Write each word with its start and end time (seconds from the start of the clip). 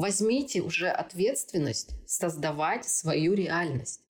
Возьмите 0.00 0.62
уже 0.62 0.88
ответственность 0.88 1.94
создавать 2.08 2.86
свою 2.86 3.34
реальность. 3.34 4.00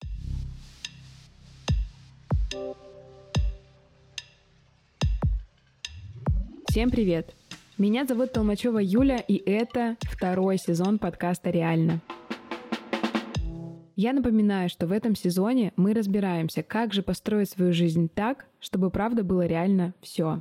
Всем 6.69 6.91
привет! 6.91 7.35
Меня 7.77 8.05
зовут 8.05 8.31
Толмачева 8.31 8.79
Юля, 8.81 9.17
и 9.17 9.35
это 9.35 9.97
второй 10.03 10.57
сезон 10.59 10.97
подкаста 10.97 11.49
«Реально». 11.49 11.99
Я 13.97 14.13
напоминаю, 14.13 14.69
что 14.69 14.87
в 14.87 14.93
этом 14.93 15.13
сезоне 15.13 15.73
мы 15.75 15.93
разбираемся, 15.93 16.63
как 16.63 16.93
же 16.93 17.03
построить 17.03 17.49
свою 17.49 17.73
жизнь 17.73 18.07
так, 18.07 18.45
чтобы 18.61 18.91
правда 18.91 19.25
было 19.25 19.45
реально 19.45 19.93
все. 20.01 20.39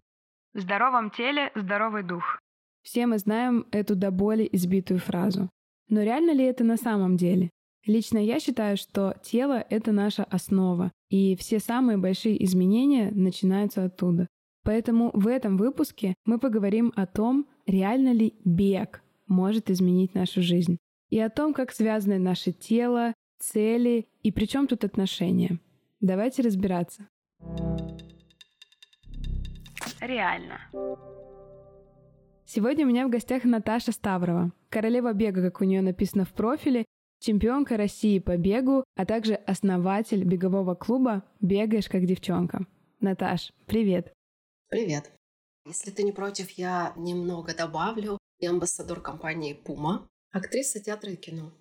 В 0.55 0.61
здоровом 0.61 1.11
теле 1.11 1.51
здоровый 1.57 2.05
дух. 2.05 2.39
Все 2.83 3.07
мы 3.07 3.19
знаем 3.19 3.67
эту 3.73 3.95
до 3.95 4.11
боли 4.11 4.49
избитую 4.53 5.01
фразу. 5.01 5.51
Но 5.89 6.03
реально 6.03 6.33
ли 6.33 6.45
это 6.45 6.65
на 6.65 6.77
самом 6.77 7.17
деле? 7.17 7.51
Лично 7.87 8.19
я 8.19 8.41
считаю, 8.41 8.77
что 8.77 9.15
тело— 9.23 9.65
это 9.71 9.93
наша 9.93 10.25
основа, 10.25 10.93
и 11.09 11.35
все 11.37 11.59
самые 11.59 11.97
большие 11.97 12.43
изменения 12.45 13.11
начинаются 13.11 13.85
оттуда. 13.85 14.29
Поэтому 14.63 15.11
в 15.15 15.27
этом 15.27 15.57
выпуске 15.57 16.15
мы 16.27 16.39
поговорим 16.39 16.93
о 16.95 17.07
том, 17.07 17.47
реально 17.67 18.13
ли 18.13 18.35
бег 18.45 19.03
может 19.27 19.71
изменить 19.71 20.15
нашу 20.15 20.43
жизнь, 20.43 20.77
и 21.09 21.19
о 21.19 21.31
том, 21.31 21.55
как 21.55 21.73
связаны 21.73 22.19
наше 22.19 22.53
тело, 22.53 23.15
цели 23.39 24.07
и 24.23 24.31
при 24.31 24.45
чем 24.45 24.67
тут 24.67 24.85
отношения. 24.85 25.59
Давайте 26.01 26.43
разбираться. 26.43 27.09
Реально. 30.01 30.61
Сегодня 32.53 32.85
у 32.85 32.89
меня 32.89 33.07
в 33.07 33.11
гостях 33.11 33.45
Наташа 33.45 33.93
Ставрова, 33.93 34.51
королева 34.71 35.13
бега, 35.13 35.41
как 35.41 35.61
у 35.61 35.65
нее 35.65 35.83
написано 35.83 36.25
в 36.25 36.33
профиле, 36.33 36.85
чемпионка 37.21 37.77
России 37.77 38.19
по 38.19 38.37
бегу, 38.37 38.83
а 38.97 39.07
также 39.07 39.35
основатель 39.35 40.25
бегового 40.25 40.75
клуба 40.75 41.23
«Бегаешь 41.41 41.89
как 41.89 42.05
девчонка». 42.07 42.67
Наташ, 42.99 43.53
привет! 43.67 44.13
Привет! 44.69 45.13
Если 45.65 45.93
ты 45.93 46.03
не 46.03 46.11
против, 46.11 46.51
я 46.59 46.93
немного 46.97 47.55
добавлю. 47.55 48.19
Я 48.41 48.51
амбассадор 48.51 49.01
компании 49.01 49.57
Puma, 49.65 50.09
актриса 50.33 50.81
театра 50.81 51.13
и 51.13 51.17
кино. 51.17 51.53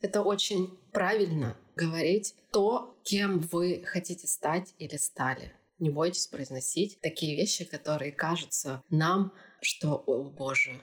Это 0.00 0.22
очень 0.22 0.78
правильно 0.92 1.56
говорить 1.74 2.36
то, 2.52 2.96
кем 3.02 3.40
вы 3.40 3.82
хотите 3.84 4.28
стать 4.28 4.76
или 4.78 4.96
стали. 4.96 5.52
Не 5.80 5.90
бойтесь 5.90 6.28
произносить 6.28 7.00
такие 7.00 7.36
вещи, 7.36 7.64
которые 7.64 8.12
кажутся 8.12 8.84
нам, 8.90 9.32
что, 9.60 10.02
о 10.06 10.24
боже. 10.24 10.80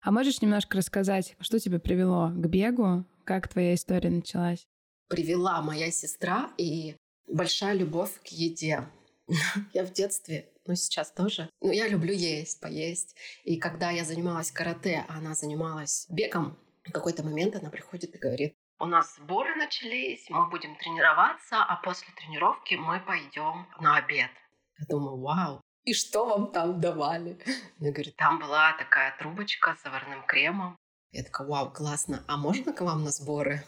А 0.00 0.10
можешь 0.10 0.40
немножко 0.40 0.76
рассказать, 0.76 1.36
что 1.40 1.58
тебя 1.58 1.78
привело 1.78 2.28
к 2.28 2.46
бегу? 2.46 3.04
Как 3.24 3.48
твоя 3.48 3.74
история 3.74 4.10
началась? 4.10 4.66
Привела 5.08 5.60
моя 5.60 5.90
сестра 5.90 6.50
и 6.56 6.96
большая 7.26 7.74
любовь 7.74 8.20
к 8.22 8.28
еде. 8.28 8.88
Я 9.74 9.84
в 9.84 9.92
детстве, 9.92 10.48
ну 10.66 10.74
сейчас 10.74 11.10
тоже. 11.12 11.48
Ну, 11.60 11.72
я 11.72 11.88
люблю 11.88 12.12
есть, 12.12 12.60
поесть. 12.60 13.16
И 13.44 13.56
когда 13.56 13.90
я 13.90 14.04
занималась 14.04 14.50
карате, 14.50 15.04
а 15.08 15.16
она 15.16 15.34
занималась 15.34 16.06
бегом, 16.10 16.58
в 16.84 16.92
какой-то 16.92 17.22
момент 17.22 17.56
она 17.56 17.70
приходит 17.70 18.14
и 18.14 18.18
говорит, 18.18 18.54
у 18.78 18.86
нас 18.86 19.16
сборы 19.16 19.56
начались, 19.56 20.28
мы 20.28 20.48
будем 20.48 20.76
тренироваться, 20.76 21.56
а 21.64 21.76
после 21.82 22.08
тренировки 22.14 22.74
мы 22.74 23.00
пойдем 23.00 23.66
на 23.80 23.96
обед. 23.96 24.30
Я 24.78 24.86
думаю, 24.88 25.16
вау, 25.16 25.60
и 25.88 25.94
что 25.94 26.26
вам 26.26 26.52
там 26.52 26.80
давали? 26.80 27.38
Я 27.80 27.92
говорю, 27.92 28.12
там 28.16 28.38
была 28.38 28.76
такая 28.78 29.16
трубочка 29.18 29.74
с 29.74 29.82
заварным 29.82 30.22
кремом. 30.26 30.76
Я 31.12 31.22
такая, 31.22 31.48
вау, 31.48 31.72
классно, 31.72 32.22
а 32.26 32.36
можно 32.36 32.74
к 32.74 32.82
вам 32.82 33.04
на 33.04 33.10
сборы? 33.10 33.64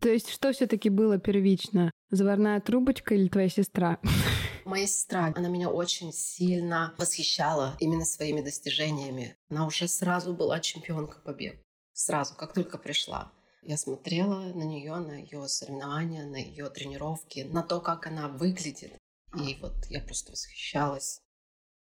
То 0.00 0.08
есть 0.08 0.30
что 0.30 0.52
все-таки 0.52 0.90
было 0.90 1.18
первично? 1.18 1.92
Заварная 2.10 2.60
трубочка 2.60 3.14
или 3.14 3.28
твоя 3.28 3.48
сестра? 3.48 3.98
Моя 4.64 4.88
сестра, 4.88 5.32
она 5.36 5.48
меня 5.48 5.70
очень 5.70 6.12
сильно 6.12 6.94
восхищала 6.98 7.76
именно 7.78 8.04
своими 8.04 8.40
достижениями. 8.40 9.36
Она 9.48 9.66
уже 9.66 9.86
сразу 9.86 10.34
была 10.34 10.58
чемпионка 10.58 11.20
по 11.20 11.32
бегу. 11.32 11.58
Сразу, 11.92 12.34
как 12.34 12.54
только 12.54 12.78
пришла. 12.78 13.30
Я 13.62 13.76
смотрела 13.76 14.40
на 14.40 14.64
нее, 14.64 14.96
на 14.96 15.12
ее 15.12 15.46
соревнования, 15.46 16.24
на 16.24 16.36
ее 16.36 16.68
тренировки, 16.70 17.40
на 17.40 17.62
то, 17.62 17.80
как 17.80 18.08
она 18.08 18.26
выглядит. 18.26 18.92
И 19.36 19.56
вот 19.60 19.74
я 19.88 20.00
просто 20.00 20.32
восхищалась. 20.32 21.20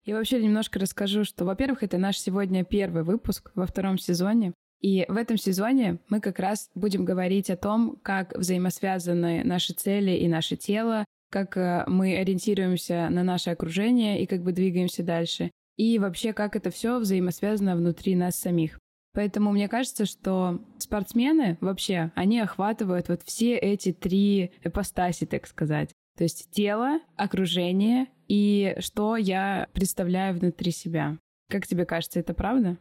Я 0.09 0.15
вообще 0.15 0.43
немножко 0.43 0.79
расскажу, 0.79 1.23
что, 1.25 1.45
во-первых, 1.45 1.83
это 1.83 1.99
наш 1.99 2.17
сегодня 2.17 2.65
первый 2.65 3.03
выпуск 3.03 3.53
во 3.55 3.67
втором 3.67 3.99
сезоне. 3.99 4.55
И 4.81 5.05
в 5.07 5.19
этом 5.19 5.37
сезоне 5.37 5.99
мы 6.09 6.23
как 6.23 6.39
раз 6.39 6.71
будем 6.75 7.05
говорить 7.05 7.51
о 7.51 7.59
том, 7.59 7.99
как 8.03 8.35
взаимосвязаны 8.35 9.45
наши 9.45 9.75
цели 9.75 10.13
и 10.13 10.27
наше 10.27 10.57
тело, 10.57 11.05
как 11.31 11.59
э, 11.59 11.85
мы 11.89 12.17
ориентируемся 12.17 13.11
на 13.11 13.23
наше 13.23 13.51
окружение 13.51 14.23
и 14.23 14.25
как 14.25 14.43
бы 14.43 14.53
двигаемся 14.53 15.03
дальше. 15.03 15.51
И 15.77 15.99
вообще, 15.99 16.33
как 16.33 16.57
это 16.57 16.71
все 16.71 16.99
взаимосвязано 16.99 17.77
внутри 17.77 18.17
нас 18.17 18.35
самих. 18.35 18.79
Поэтому 19.13 19.53
мне 19.53 19.69
кажется, 19.69 20.07
что 20.07 20.65
спортсмены 20.79 21.59
вообще, 21.61 22.13
они 22.15 22.41
охватывают 22.41 23.11
вот 23.11 23.21
все 23.27 23.59
эти 23.59 23.93
три 23.93 24.53
эпостаси, 24.65 25.27
так 25.27 25.47
сказать. 25.47 25.91
То 26.19 26.25
есть 26.25 26.51
тело, 26.51 26.99
окружение 27.17 28.09
и 28.27 28.75
что 28.81 29.17
я 29.17 29.69
представляю 29.73 30.37
внутри 30.37 30.73
себя. 30.73 31.17
Как 31.49 31.67
тебе 31.67 31.87
кажется, 31.87 32.21
это 32.21 32.35
правда? 32.35 32.77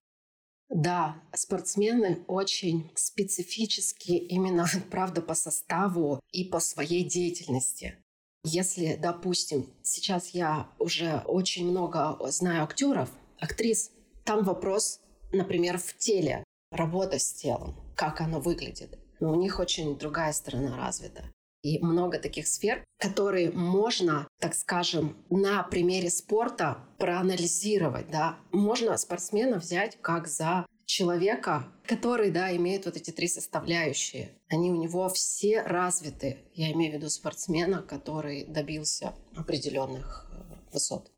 Да, 0.70 1.16
спортсмены 1.34 2.26
очень 2.28 2.92
специфически 2.96 4.12
именно, 4.12 4.66
правда, 4.92 5.22
по 5.22 5.36
составу 5.36 6.20
и 6.34 6.44
по 6.44 6.60
своей 6.60 7.06
деятельности. 7.06 7.96
Если, 8.44 8.98
допустим, 9.02 9.70
сейчас 9.84 10.30
я 10.30 10.70
уже 10.80 11.22
очень 11.28 11.70
много 11.70 12.18
знаю 12.30 12.64
актеров, 12.64 13.10
актрис, 13.40 13.92
там 14.26 14.44
вопрос 14.44 15.00
например, 15.32 15.78
в 15.78 15.98
теле, 15.98 16.44
работа 16.72 17.20
с 17.20 17.34
телом, 17.34 17.76
как 17.96 18.22
оно 18.22 18.40
выглядит. 18.40 18.98
Но 19.20 19.32
у 19.32 19.36
них 19.36 19.60
очень 19.60 19.98
другая 19.98 20.32
сторона 20.34 20.78
развита. 20.78 21.24
И 21.68 21.80
много 21.84 22.18
таких 22.18 22.48
сфер, 22.48 22.82
которые 22.98 23.52
можно, 23.52 24.26
так 24.40 24.56
скажем, 24.56 25.18
на 25.30 25.64
примере 25.64 26.10
спорта 26.10 26.78
проанализировать. 26.98 28.10
Да? 28.10 28.38
Можно 28.54 28.96
спортсмена 28.96 29.58
взять 29.58 29.98
как 30.02 30.28
за 30.28 30.66
человека, 30.86 31.68
который, 31.86 32.32
да, 32.32 32.56
имеет 32.56 32.86
вот 32.86 32.96
эти 32.96 33.12
три 33.12 33.28
составляющие. 33.28 34.30
Они 34.48 34.72
у 34.72 34.78
него 34.78 35.10
все 35.10 35.62
развиты. 35.62 36.38
Я 36.54 36.72
имею 36.72 36.94
в 36.94 36.96
виду 36.96 37.10
спортсмена, 37.10 37.82
который 37.82 38.46
добился 38.46 39.14
определенных 39.36 40.32
э, 40.32 40.72
высот. 40.72 41.12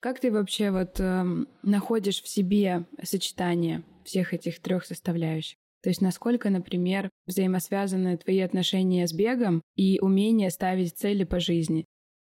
Как 0.00 0.20
ты 0.20 0.30
вообще 0.30 0.70
вот 0.70 1.00
э, 1.00 1.24
находишь 1.62 2.22
в 2.22 2.28
себе 2.28 2.84
сочетание 3.02 3.82
всех 4.04 4.34
этих 4.34 4.60
трех 4.60 4.84
составляющих? 4.84 5.56
То 5.82 5.90
есть 5.90 6.00
насколько, 6.00 6.50
например, 6.50 7.10
взаимосвязаны 7.26 8.16
твои 8.16 8.40
отношения 8.40 9.06
с 9.06 9.12
бегом 9.12 9.62
и 9.76 9.98
умение 10.00 10.50
ставить 10.50 10.96
цели 10.96 11.24
по 11.24 11.40
жизни? 11.40 11.84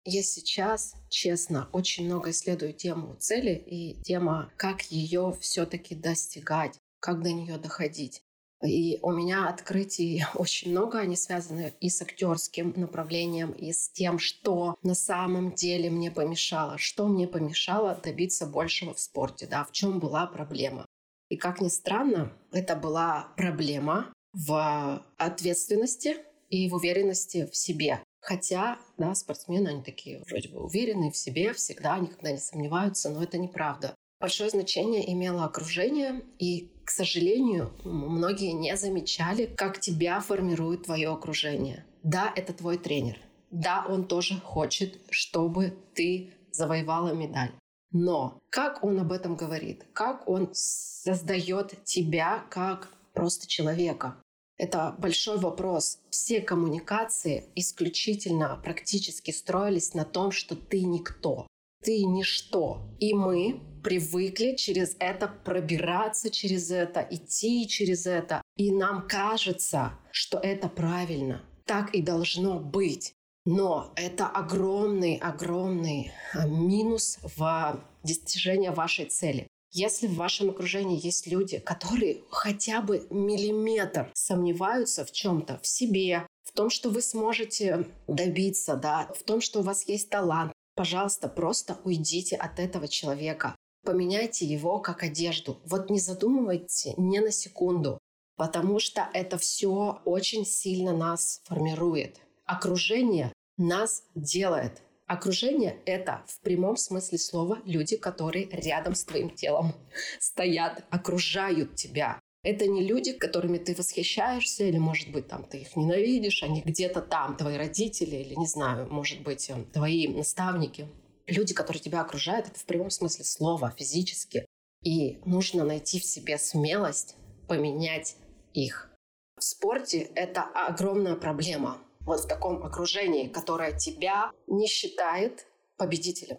Я 0.04 0.22
сейчас, 0.22 0.94
честно, 1.10 1.68
очень 1.72 2.06
много 2.06 2.30
исследую 2.30 2.72
тему 2.72 3.16
цели 3.18 3.54
и 3.54 4.00
тема, 4.02 4.50
как 4.56 4.82
ее 4.84 5.36
все-таки 5.40 5.94
достигать, 5.94 6.78
как 7.00 7.22
до 7.22 7.32
нее 7.32 7.58
доходить. 7.58 8.22
И 8.62 8.98
у 9.02 9.10
меня 9.10 9.48
открытий 9.48 10.24
очень 10.34 10.70
много, 10.70 10.98
они 10.98 11.16
связаны 11.16 11.74
и 11.80 11.88
с 11.88 12.00
актерским 12.02 12.72
направлением, 12.76 13.52
и 13.52 13.72
с 13.72 13.90
тем, 13.90 14.18
что 14.18 14.76
на 14.82 14.94
самом 14.94 15.52
деле 15.54 15.90
мне 15.90 16.10
помешало, 16.10 16.78
что 16.78 17.06
мне 17.06 17.26
помешало 17.26 17.98
добиться 18.02 18.46
большего 18.46 18.94
в 18.94 19.00
спорте, 19.00 19.46
да, 19.46 19.64
в 19.64 19.72
чем 19.72 19.98
была 19.98 20.26
проблема. 20.26 20.86
И 21.30 21.36
как 21.36 21.60
ни 21.60 21.68
странно, 21.68 22.32
это 22.52 22.76
была 22.76 23.28
проблема 23.36 24.12
в 24.32 25.02
ответственности 25.16 26.16
и 26.50 26.68
в 26.68 26.74
уверенности 26.74 27.48
в 27.50 27.56
себе. 27.56 28.00
Хотя, 28.20 28.78
да, 28.98 29.14
спортсмены, 29.14 29.68
они 29.68 29.82
такие 29.82 30.22
вроде 30.28 30.48
бы 30.50 30.60
уверенные 30.60 31.10
в 31.10 31.16
себе, 31.16 31.54
всегда, 31.54 31.98
никогда 31.98 32.32
не 32.32 32.38
сомневаются, 32.38 33.08
но 33.10 33.22
это 33.22 33.38
неправда. 33.38 33.94
Большое 34.20 34.50
значение 34.50 35.10
имело 35.10 35.44
окружение, 35.44 36.22
и, 36.38 36.70
к 36.84 36.90
сожалению, 36.90 37.72
многие 37.84 38.52
не 38.52 38.76
замечали, 38.76 39.46
как 39.46 39.80
тебя 39.80 40.20
формирует 40.20 40.84
твое 40.84 41.08
окружение. 41.08 41.86
Да, 42.02 42.30
это 42.36 42.52
твой 42.52 42.76
тренер. 42.76 43.18
Да, 43.50 43.86
он 43.88 44.06
тоже 44.06 44.34
хочет, 44.40 45.00
чтобы 45.10 45.74
ты 45.94 46.34
завоевала 46.52 47.14
медаль. 47.14 47.52
Но 47.92 48.38
как 48.50 48.84
он 48.84 48.98
об 49.00 49.12
этом 49.12 49.36
говорит? 49.36 49.86
Как 49.92 50.28
он 50.28 50.50
создает 50.52 51.84
тебя 51.84 52.44
как 52.50 52.88
просто 53.12 53.46
человека? 53.46 54.16
Это 54.56 54.94
большой 54.98 55.38
вопрос. 55.38 55.98
Все 56.10 56.40
коммуникации 56.40 57.46
исключительно 57.54 58.60
практически 58.62 59.30
строились 59.30 59.94
на 59.94 60.04
том, 60.04 60.30
что 60.30 60.54
ты 60.54 60.82
никто. 60.82 61.46
Ты 61.82 62.04
ничто. 62.04 62.82
И 62.98 63.14
мы 63.14 63.62
привыкли 63.82 64.54
через 64.56 64.96
это 64.98 65.28
пробираться 65.28 66.28
через 66.30 66.70
это, 66.70 67.00
идти 67.10 67.66
через 67.66 68.04
это. 68.06 68.42
И 68.56 68.70
нам 68.70 69.08
кажется, 69.08 69.92
что 70.12 70.38
это 70.38 70.68
правильно. 70.68 71.42
Так 71.64 71.94
и 71.94 72.02
должно 72.02 72.58
быть. 72.58 73.14
Но 73.46 73.92
это 73.96 74.26
огромный, 74.26 75.16
огромный 75.16 76.12
а, 76.34 76.46
минус 76.46 77.18
в 77.36 77.80
достижении 78.02 78.68
вашей 78.68 79.06
цели. 79.06 79.46
Если 79.72 80.08
в 80.08 80.16
вашем 80.16 80.50
окружении 80.50 81.04
есть 81.04 81.26
люди, 81.26 81.58
которые 81.58 82.22
хотя 82.30 82.82
бы 82.82 83.06
миллиметр 83.10 84.10
сомневаются 84.14 85.04
в 85.04 85.12
чем-то, 85.12 85.60
в 85.62 85.66
себе, 85.66 86.26
в 86.42 86.52
том, 86.52 86.70
что 86.70 86.90
вы 86.90 87.00
сможете 87.00 87.86
добиться, 88.08 88.74
да, 88.74 89.08
в 89.16 89.22
том, 89.22 89.40
что 89.40 89.60
у 89.60 89.62
вас 89.62 89.86
есть 89.86 90.10
талант, 90.10 90.52
пожалуйста, 90.74 91.28
просто 91.28 91.78
уйдите 91.84 92.36
от 92.36 92.58
этого 92.58 92.88
человека. 92.88 93.54
Поменяйте 93.84 94.44
его 94.44 94.80
как 94.80 95.04
одежду. 95.04 95.58
Вот 95.64 95.88
не 95.88 96.00
задумывайте 96.00 96.94
ни 96.96 97.18
на 97.20 97.30
секунду, 97.30 97.98
потому 98.36 98.80
что 98.80 99.08
это 99.14 99.38
все 99.38 100.00
очень 100.04 100.44
сильно 100.44 100.94
нас 100.94 101.40
формирует. 101.44 102.20
Окружение 102.50 103.32
нас 103.58 104.02
делает. 104.16 104.82
Окружение— 105.06 105.78
это 105.86 106.24
в 106.26 106.40
прямом 106.40 106.76
смысле 106.76 107.16
слова 107.16 107.62
люди, 107.64 107.96
которые 107.96 108.48
рядом 108.50 108.96
с 108.96 109.04
твоим 109.04 109.30
телом 109.30 109.72
стоят, 110.18 110.84
окружают 110.90 111.76
тебя. 111.76 112.18
Это 112.42 112.66
не 112.66 112.82
люди, 112.82 113.12
которыми 113.12 113.58
ты 113.58 113.76
восхищаешься, 113.76 114.64
или, 114.64 114.78
может 114.78 115.12
быть, 115.12 115.28
там 115.28 115.44
ты 115.44 115.58
их 115.58 115.76
ненавидишь, 115.76 116.42
они 116.42 116.62
где-то 116.62 117.02
там, 117.02 117.36
твои 117.36 117.56
родители, 117.56 118.16
или, 118.16 118.34
не 118.34 118.48
знаю, 118.48 118.88
может 118.90 119.22
быть, 119.22 119.48
э, 119.48 119.54
твои 119.72 120.08
наставники. 120.08 120.88
Люди, 121.28 121.54
которые 121.54 121.80
тебя 121.80 122.00
окружают, 122.00 122.48
это 122.48 122.58
в 122.58 122.64
прямом 122.64 122.90
смысле 122.90 123.24
слова, 123.24 123.70
физически. 123.70 124.44
И 124.82 125.20
нужно 125.24 125.64
найти 125.64 126.00
в 126.00 126.04
себе 126.04 126.36
смелость 126.36 127.14
поменять 127.46 128.16
их. 128.54 128.90
В 129.38 129.44
спорте 129.44 130.10
это 130.16 130.42
огромная 130.42 131.14
проблема. 131.14 131.78
Вот 132.06 132.20
в 132.20 132.28
таком 132.28 132.62
окружении, 132.64 133.28
которое 133.28 133.72
тебя 133.76 134.30
не 134.46 134.66
считает 134.66 135.46
победителем. 135.76 136.38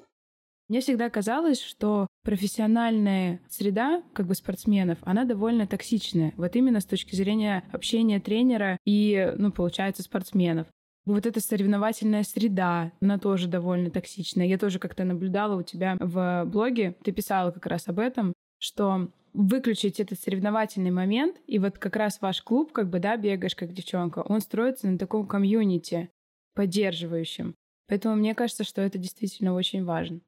Мне 0.68 0.80
всегда 0.80 1.10
казалось, 1.10 1.62
что 1.62 2.08
профессиональная 2.24 3.42
среда, 3.50 4.04
как 4.14 4.28
бы 4.28 4.36
спортсменов, 4.36 5.00
она 5.02 5.26
довольно 5.26 5.68
токсичная. 5.68 6.34
Вот 6.38 6.56
именно 6.56 6.80
с 6.80 6.86
точки 6.86 7.14
зрения 7.14 7.66
общения 7.74 8.22
тренера 8.22 8.78
и, 8.86 9.34
ну, 9.38 9.52
получается, 9.52 10.02
спортсменов. 10.02 10.68
Вот 11.06 11.26
эта 11.26 11.42
соревновательная 11.42 12.24
среда, 12.24 12.94
она 13.02 13.18
тоже 13.18 13.48
довольно 13.48 13.90
токсичная. 13.90 14.46
Я 14.46 14.58
тоже 14.58 14.80
как-то 14.80 15.04
наблюдала 15.04 15.60
у 15.60 15.64
тебя 15.64 15.98
в 16.00 16.46
блоге, 16.46 16.96
ты 17.04 17.12
писала 17.12 17.52
как 17.52 17.66
раз 17.66 17.88
об 17.88 18.00
этом, 18.00 18.34
что 18.60 19.10
выключить 19.34 20.00
этот 20.00 20.20
соревновательный 20.20 20.92
момент, 20.92 21.38
и 21.48 21.60
вот 21.60 21.78
как 21.78 21.96
раз 21.96 22.22
ваш 22.22 22.42
клуб, 22.42 22.72
как 22.72 22.90
бы, 22.90 23.00
да, 23.00 23.18
бегаешь 23.18 23.56
как 23.56 23.74
девчонка, 23.74 24.20
он 24.20 24.42
строится 24.42 24.88
на 24.88 24.98
таком 24.98 25.28
комьюнити, 25.28 26.10
поддерживающем. 26.54 27.56
Поэтому 27.88 28.16
мне 28.16 28.36
кажется, 28.36 28.64
что 28.64 28.82
это 28.82 28.98
действительно 28.98 29.54
очень 29.54 29.84
важно. 29.84 30.22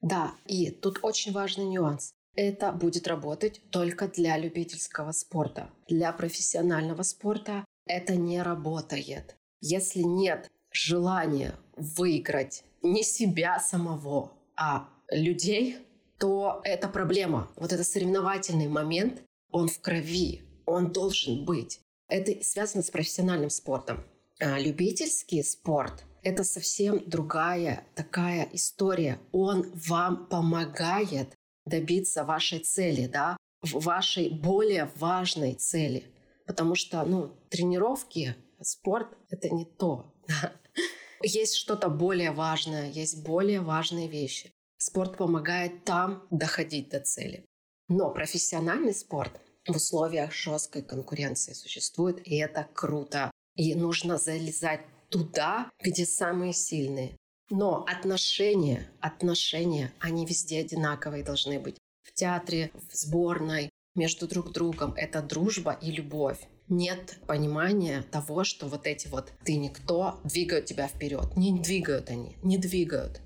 Да, 0.00 0.34
и 0.46 0.70
тут 0.70 0.98
очень 1.02 1.32
важный 1.32 1.64
нюанс. 1.64 2.12
Это 2.36 2.72
будет 2.72 3.06
работать 3.06 3.60
только 3.70 4.08
для 4.08 4.36
любительского 4.36 5.12
спорта. 5.12 5.70
Для 5.88 6.12
профессионального 6.12 7.02
спорта 7.02 7.64
это 7.86 8.16
не 8.16 8.42
работает. 8.42 9.36
Если 9.60 10.00
нет 10.00 10.50
желания 10.72 11.54
выиграть 11.76 12.64
не 12.82 13.02
себя 13.02 13.58
самого, 13.60 14.32
а 14.56 14.88
людей, 15.10 15.78
то 16.18 16.60
это 16.64 16.88
проблема. 16.88 17.50
Вот 17.56 17.72
этот 17.72 17.86
соревновательный 17.86 18.68
момент, 18.68 19.22
он 19.50 19.68
в 19.68 19.80
крови, 19.80 20.42
он 20.66 20.92
должен 20.92 21.44
быть. 21.44 21.80
Это 22.08 22.42
связано 22.42 22.82
с 22.82 22.90
профессиональным 22.90 23.50
спортом. 23.50 24.04
А 24.40 24.58
любительский 24.58 25.42
спорт 25.42 26.04
это 26.24 26.42
совсем 26.42 27.02
другая 27.06 27.86
такая 27.94 28.48
история. 28.52 29.20
Он 29.30 29.70
вам 29.74 30.26
помогает 30.26 31.34
добиться 31.66 32.24
вашей 32.24 32.60
цели, 32.60 33.06
да, 33.06 33.36
вашей 33.62 34.30
более 34.30 34.90
важной 34.96 35.54
цели. 35.54 36.04
Потому 36.46 36.74
что, 36.74 37.04
ну, 37.04 37.32
тренировки, 37.50 38.34
спорт— 38.60 39.08
это 39.30 39.50
не 39.50 39.64
то. 39.66 40.14
Есть 41.22 41.56
что-то 41.56 41.88
более 41.88 42.32
важное, 42.32 42.90
есть 42.90 43.24
более 43.24 43.60
важные 43.60 44.08
вещи. 44.08 44.52
Спорт 44.78 45.16
помогает 45.16 45.84
там 45.84 46.26
доходить 46.30 46.90
до 46.90 47.00
цели. 47.00 47.44
Но 47.88 48.10
профессиональный 48.10 48.94
спорт 48.94 49.40
в 49.66 49.76
условиях 49.76 50.32
жесткой 50.32 50.82
конкуренции 50.82 51.52
существует, 51.52 52.26
и 52.26 52.36
это 52.36 52.68
круто. 52.72 53.30
И 53.56 53.74
нужно 53.74 54.18
залезать 54.18 54.80
туда, 55.08 55.70
где 55.82 56.04
самые 56.04 56.52
сильные. 56.52 57.16
Но 57.50 57.84
отношения, 57.86 58.88
отношения, 59.00 59.92
они 60.00 60.26
везде 60.26 60.60
одинаковые 60.60 61.24
должны 61.24 61.60
быть. 61.60 61.76
В 62.02 62.12
театре, 62.12 62.70
в 62.90 62.96
сборной, 62.96 63.70
между 63.94 64.26
друг 64.26 64.52
другом. 64.52 64.92
Это 64.96 65.22
дружба 65.22 65.72
и 65.80 65.90
любовь. 65.90 66.38
Нет 66.68 67.18
понимания 67.26 68.02
того, 68.10 68.44
что 68.44 68.66
вот 68.66 68.86
эти 68.86 69.08
вот 69.08 69.32
«ты 69.44 69.56
никто» 69.56 70.20
двигают 70.24 70.66
тебя 70.66 70.88
вперед. 70.88 71.36
Не 71.36 71.58
двигают 71.60 72.10
они, 72.10 72.36
не 72.42 72.58
двигают. 72.58 73.20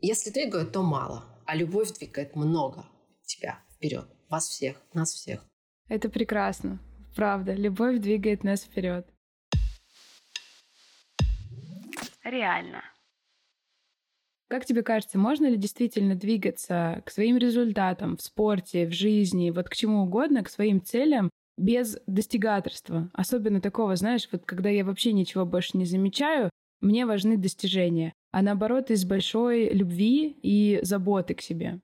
Если 0.00 0.30
двигают, 0.30 0.72
то 0.72 0.82
мало, 0.82 1.24
а 1.44 1.56
любовь 1.56 1.92
двигает 1.92 2.36
много 2.36 2.86
тебя 3.24 3.58
вперед. 3.74 4.06
Вас 4.28 4.48
всех, 4.48 4.80
нас 4.92 5.12
всех. 5.12 5.44
Это 5.88 6.08
прекрасно. 6.08 6.78
Правда, 7.16 7.52
любовь 7.52 7.98
двигает 7.98 8.44
нас 8.44 8.62
вперед. 8.62 9.06
реально. 12.22 12.82
Как 14.48 14.64
тебе 14.64 14.82
кажется, 14.82 15.18
можно 15.18 15.46
ли 15.46 15.56
действительно 15.56 16.14
двигаться 16.14 17.02
к 17.04 17.10
своим 17.10 17.36
результатам 17.36 18.16
в 18.16 18.22
спорте, 18.22 18.86
в 18.86 18.92
жизни, 18.92 19.50
вот 19.50 19.68
к 19.68 19.74
чему 19.74 20.02
угодно, 20.02 20.44
к 20.44 20.48
своим 20.48 20.82
целям 20.82 21.30
без 21.56 21.98
достигаторства? 22.06 23.10
Особенно 23.12 23.60
такого, 23.60 23.96
знаешь, 23.96 24.28
вот 24.30 24.44
когда 24.44 24.70
я 24.70 24.84
вообще 24.84 25.12
ничего 25.12 25.44
больше 25.44 25.76
не 25.76 25.84
замечаю, 25.84 26.50
мне 26.80 27.04
важны 27.04 27.36
достижения, 27.36 28.12
а 28.38 28.42
наоборот 28.42 28.92
из 28.92 29.04
большой 29.04 29.68
любви 29.70 30.38
и 30.44 30.78
заботы 30.82 31.34
к 31.34 31.42
себе. 31.42 31.80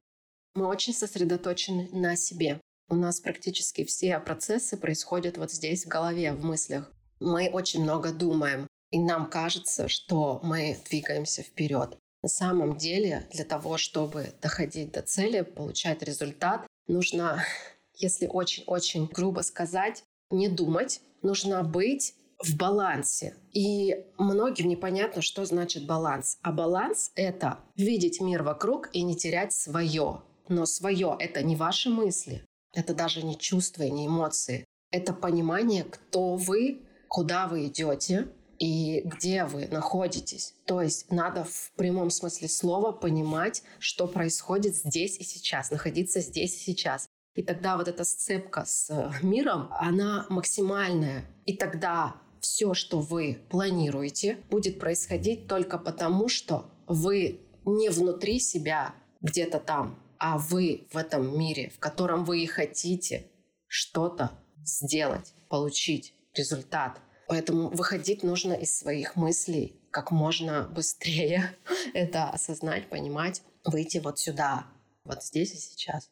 Мы 0.55 0.69
очень 0.69 0.95
сосредоточены 0.95 1.89
на 1.91 2.15
себе. 2.15 2.61
У 2.89 2.95
нас 2.95 3.19
практически 3.19 3.83
все 3.83 4.21
процессы 4.21 4.77
происходят 4.77 5.37
вот 5.37 5.51
здесь, 5.51 5.85
в 5.85 5.89
голове, 5.89 6.33
в 6.33 6.45
мыслях. 6.45 6.93
Мы 7.19 7.51
очень 7.51 7.83
много 7.83 8.13
думаем. 8.13 8.69
И 8.93 9.01
нам 9.01 9.29
кажется, 9.29 9.89
что 9.89 10.39
мы 10.45 10.79
двигаемся 10.89 11.43
вперед. 11.43 11.99
На 12.23 12.29
самом 12.29 12.77
деле, 12.77 13.29
для 13.33 13.45
того, 13.45 13.77
чтобы 13.77 14.29
доходить 14.41 14.93
до 14.93 15.03
цели, 15.03 15.41
получать 15.41 16.05
результат, 16.05 16.69
нужно, 16.87 17.43
если 17.95 18.29
очень-очень 18.29 19.07
грубо 19.07 19.41
сказать, 19.41 20.05
не 20.31 20.49
думать, 20.49 21.01
нужно 21.21 21.65
быть 21.65 22.15
в 22.43 22.57
балансе. 22.57 23.37
И 23.53 23.97
многим 24.19 24.69
непонятно, 24.69 25.23
что 25.23 25.45
значит 25.45 25.87
баланс. 25.87 26.39
А 26.43 26.53
баланс— 26.53 27.13
это 27.15 27.61
видеть 27.77 28.21
мир 28.21 28.43
вокруг 28.43 28.91
и 28.93 29.03
не 29.03 29.17
терять 29.17 29.53
свое. 29.53 30.23
Но 30.49 30.67
свое— 30.67 31.17
это 31.19 31.43
не 31.43 31.57
ваши 31.57 31.89
мысли, 31.91 32.45
это 32.75 32.95
даже 32.95 33.23
не 33.23 33.39
чувства 33.39 33.85
и 33.85 33.91
не 33.91 34.07
эмоции. 34.07 34.65
Это 34.91 35.13
понимание, 35.13 35.85
кто 35.85 36.35
вы, 36.35 36.83
куда 37.09 37.47
вы 37.49 37.67
идете, 37.67 38.29
и 38.59 39.03
где 39.05 39.45
вы 39.45 39.67
находитесь. 39.67 40.55
То 40.67 40.81
есть 40.81 41.11
надо 41.11 41.45
в 41.45 41.73
прямом 41.77 42.11
смысле 42.11 42.49
слова 42.49 42.93
понимать, 42.93 43.63
что 43.79 44.07
происходит 44.07 44.77
здесь 44.77 45.19
и 45.19 45.25
сейчас, 45.25 45.71
находиться 45.71 46.21
здесь 46.21 46.55
и 46.55 46.73
сейчас. 46.73 47.09
И 47.35 47.43
тогда 47.43 47.77
вот 47.77 47.89
эта 47.89 48.05
сцепка 48.05 48.65
с 48.65 48.91
э, 48.91 49.11
миром, 49.23 49.69
она 49.73 50.25
максимальная. 50.29 51.25
И 51.47 51.57
тогда 51.57 52.15
все, 52.45 52.75
что 52.75 53.01
вы 53.01 53.39
планируете, 53.49 54.39
будет 54.51 54.79
происходить 54.79 55.49
только 55.49 55.79
потому, 55.79 56.29
что 56.29 56.71
вы 56.87 57.41
не 57.65 57.89
внутри 57.89 58.39
себя 58.39 58.95
где-то 59.21 59.59
там, 59.59 59.99
а 60.19 60.39
вы 60.39 60.87
в 60.93 60.97
этом 60.97 61.39
мире, 61.39 61.73
в 61.75 61.79
котором 61.79 62.25
вы 62.25 62.43
и 62.43 62.47
хотите 62.47 63.31
что-то 63.67 64.31
сделать, 64.63 65.33
получить 65.49 66.15
результат– 66.35 67.01
Поэтому 67.27 67.71
выходить 67.71 68.23
нужно 68.23 68.53
из 68.53 68.77
своих 68.77 69.17
мыслей 69.17 69.81
как 69.91 70.11
можно 70.11 70.69
быстрее. 70.69 71.57
Это 71.95 72.31
осознать, 72.31 72.89
понимать, 72.89 73.43
выйти 73.65 73.99
вот 73.99 74.19
сюда, 74.19 74.67
вот 75.05 75.23
здесь 75.23 75.55
и 75.55 75.57
сейчас. 75.57 76.11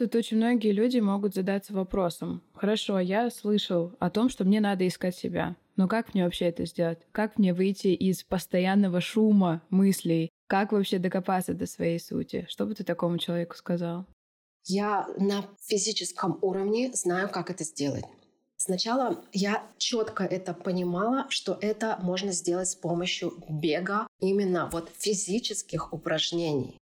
Тут 0.00 0.14
очень 0.14 0.38
многие 0.38 0.72
люди 0.72 0.98
могут 0.98 1.34
задаться 1.34 1.74
вопросом. 1.74 2.42
Хорошо, 2.54 2.98
я 3.00 3.28
слышал 3.28 3.92
о 3.98 4.08
том, 4.08 4.30
что 4.30 4.44
мне 4.44 4.58
надо 4.58 4.88
искать 4.88 5.14
себя. 5.14 5.56
Но 5.76 5.88
как 5.88 6.14
мне 6.14 6.24
вообще 6.24 6.46
это 6.46 6.64
сделать? 6.64 7.00
Как 7.12 7.36
мне 7.36 7.52
выйти 7.52 7.88
из 7.88 8.22
постоянного 8.22 9.02
шума 9.02 9.60
мыслей? 9.68 10.30
Как 10.46 10.72
вообще 10.72 10.98
докопаться 10.98 11.52
до 11.52 11.66
своей 11.66 12.00
сути? 12.00 12.46
Что 12.48 12.64
бы 12.64 12.74
ты 12.74 12.82
такому 12.82 13.18
человеку 13.18 13.56
сказал? 13.56 14.06
Я 14.64 15.06
на 15.18 15.44
физическом 15.66 16.38
уровне 16.40 16.90
знаю, 16.94 17.28
как 17.28 17.50
это 17.50 17.64
сделать. 17.64 18.06
Сначала 18.56 19.22
я 19.34 19.62
четко 19.76 20.24
это 20.24 20.54
понимала, 20.54 21.26
что 21.28 21.58
это 21.60 21.98
можно 22.00 22.32
сделать 22.32 22.68
с 22.68 22.74
помощью 22.74 23.34
бега, 23.50 24.06
именно 24.18 24.70
вот 24.72 24.90
физических 24.96 25.92
упражнений. 25.92 26.80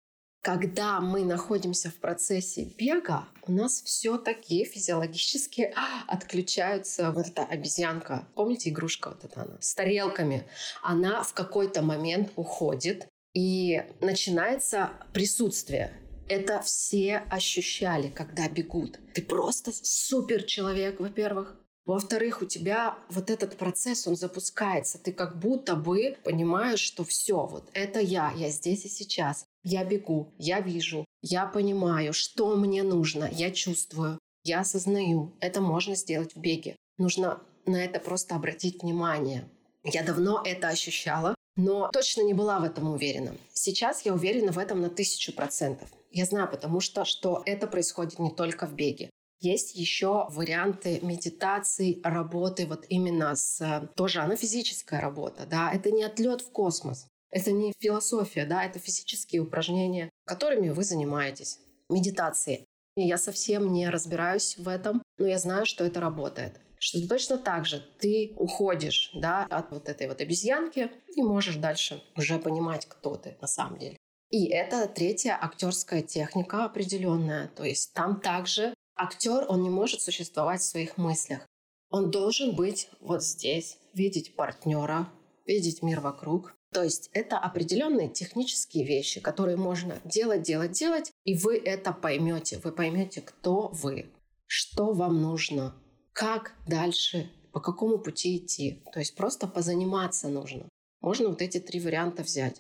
Когда 0.44 1.00
мы 1.00 1.24
находимся 1.24 1.90
в 1.90 1.96
процессе 1.96 2.66
бега, 2.78 3.26
у 3.48 3.52
нас 3.54 3.82
все-таки 3.82 4.66
физиологически 4.66 5.74
отключаются 6.08 7.12
вот 7.12 7.28
эта 7.28 7.46
обезьянка. 7.46 8.28
Помните 8.36 8.70
игрушка 8.70 9.12
вот 9.12 9.24
эта 9.24 9.44
она? 9.44 9.58
С 9.62 9.74
тарелками. 9.74 10.46
Она 10.82 11.24
в 11.24 11.34
какой-то 11.34 11.82
момент 11.82 12.34
уходит, 12.36 13.08
и 13.34 13.84
начинается 14.02 14.92
присутствие. 15.14 15.94
Это 16.28 16.62
все 16.62 17.24
ощущали, 17.30 18.10
когда 18.10 18.50
бегут. 18.50 19.00
Ты 19.14 19.22
просто 19.22 19.72
супер 19.74 20.44
человек, 20.44 21.00
во-первых. 21.00 21.56
Во-вторых, 21.86 22.42
у 22.42 22.46
тебя 22.46 22.98
вот 23.10 23.30
этот 23.30 23.58
процесс, 23.58 24.08
он 24.08 24.18
запускается. 24.18 24.98
Ты 25.00 25.14
как 25.14 25.40
будто 25.40 25.76
бы 25.76 26.18
понимаешь, 26.24 26.80
что 26.80 27.06
все, 27.06 27.46
вот 27.46 27.70
это 27.74 28.00
я, 28.02 28.32
я 28.36 28.50
здесь 28.50 28.86
и 28.86 28.90
сейчас. 28.90 29.46
Я 29.64 29.86
бегу, 29.86 30.34
я 30.38 30.60
вижу, 30.60 31.06
я 31.22 31.46
понимаю, 31.46 32.14
что 32.14 32.56
мне 32.56 32.84
нужно, 32.84 33.30
я 33.32 33.50
чувствую, 33.52 34.20
я 34.44 34.60
осознаю. 34.60 35.34
Это 35.40 35.62
можно 35.62 35.96
сделать 35.96 36.36
в 36.36 36.40
беге. 36.40 36.76
Нужно 36.98 37.42
на 37.66 37.84
это 37.84 38.00
просто 38.00 38.36
обратить 38.36 38.84
внимание. 38.84 39.50
Я 39.84 40.04
давно 40.04 40.42
это 40.46 40.68
ощущала, 40.68 41.34
но 41.56 41.90
точно 41.94 42.22
не 42.22 42.34
была 42.34 42.60
в 42.60 42.64
этом 42.64 42.92
уверена. 42.92 43.36
Сейчас 43.54 44.06
я 44.06 44.14
уверена 44.14 44.52
в 44.52 44.58
этом 44.58 44.82
на 44.82 44.90
тысячу 44.90 45.34
процентов. 45.34 45.90
Я 46.12 46.26
знаю, 46.26 46.50
потому 46.50 46.80
что, 46.80 47.06
что 47.06 47.42
это 47.46 47.68
происходит 47.68 48.20
не 48.20 48.32
только 48.32 48.68
в 48.68 48.74
беге. 48.74 49.10
Есть 49.40 49.76
еще 49.76 50.28
варианты 50.30 51.00
медитации, 51.02 52.00
работы 52.04 52.66
вот 52.66 52.86
именно 52.90 53.36
с... 53.36 53.90
Тоже 53.96 54.20
она 54.20 54.36
физическая 54.36 55.02
работа, 55.02 55.46
да, 55.46 55.72
это 55.72 55.92
не 55.92 56.04
отлет 56.04 56.42
в 56.42 56.52
космос. 56.52 57.08
Это 57.34 57.52
не 57.52 57.74
философия, 57.80 58.46
да, 58.46 58.64
это 58.64 58.78
физические 58.78 59.42
упражнения, 59.42 60.10
которыми 60.26 60.70
вы 60.70 60.84
занимаетесь. 60.84 61.60
Медитации. 61.90 62.66
И 62.96 63.02
я 63.02 63.18
совсем 63.18 63.74
не 63.74 63.90
разбираюсь 63.90 64.58
в 64.58 64.68
этом, 64.68 65.02
но 65.18 65.26
я 65.26 65.40
знаю, 65.40 65.66
что 65.66 65.84
это 65.84 66.00
работает. 66.00 66.60
Что 66.78 67.08
точно 67.08 67.40
так 67.40 67.66
же 67.66 67.84
ты 68.00 68.34
уходишь 68.38 69.10
да, 69.16 69.48
от 69.50 69.72
вот 69.72 69.90
этой 69.90 70.08
вот 70.08 70.22
обезьянки 70.22 70.92
и 71.16 71.24
можешь 71.24 71.56
дальше 71.56 72.04
уже 72.16 72.38
понимать, 72.38 72.86
кто 72.86 73.16
ты 73.16 73.36
на 73.42 73.48
самом 73.48 73.80
деле. 73.80 73.98
И 74.30 74.48
это 74.48 74.88
третья 74.88 75.38
актерская 75.42 76.04
техника 76.04 76.66
определенная. 76.66 77.48
То 77.56 77.64
есть 77.64 77.94
там 77.94 78.20
также 78.20 78.74
Актер, 78.96 79.46
он 79.50 79.64
не 79.64 79.70
может 79.70 80.02
существовать 80.02 80.62
в 80.62 80.66
своих 80.66 80.98
мыслях. 80.98 81.48
Он 81.90 82.12
должен 82.12 82.56
быть 82.56 82.90
вот 83.00 83.24
здесь, 83.24 83.80
видеть 83.94 84.36
партнера, 84.36 85.10
видеть 85.48 85.82
мир 85.82 86.00
вокруг. 86.00 86.54
То 86.74 86.84
есть 86.84 87.10
это 87.14 87.38
определенные 87.38 88.10
технические 88.10 88.86
вещи, 88.86 89.22
которые 89.22 89.58
можно 89.58 90.02
делать, 90.04 90.42
делать, 90.42 90.72
делать, 90.72 91.12
и 91.24 91.38
вы 91.38 91.58
это 91.58 91.94
поймете. 91.94 92.60
Вы 92.64 92.72
поймете, 92.72 93.22
кто 93.22 93.70
вы, 93.70 94.12
что 94.48 94.94
вам 94.94 95.22
нужно, 95.22 95.76
как 96.14 96.54
дальше, 96.68 97.30
по 97.52 97.60
какому 97.60 98.00
пути 98.00 98.38
идти. 98.38 98.84
То 98.92 99.00
есть 99.00 99.16
просто 99.16 99.48
позаниматься 99.48 100.28
нужно. 100.28 100.68
Можно 101.02 101.30
вот 101.30 101.42
эти 101.42 101.60
три 101.60 101.80
варианта 101.80 102.24
взять. 102.24 102.60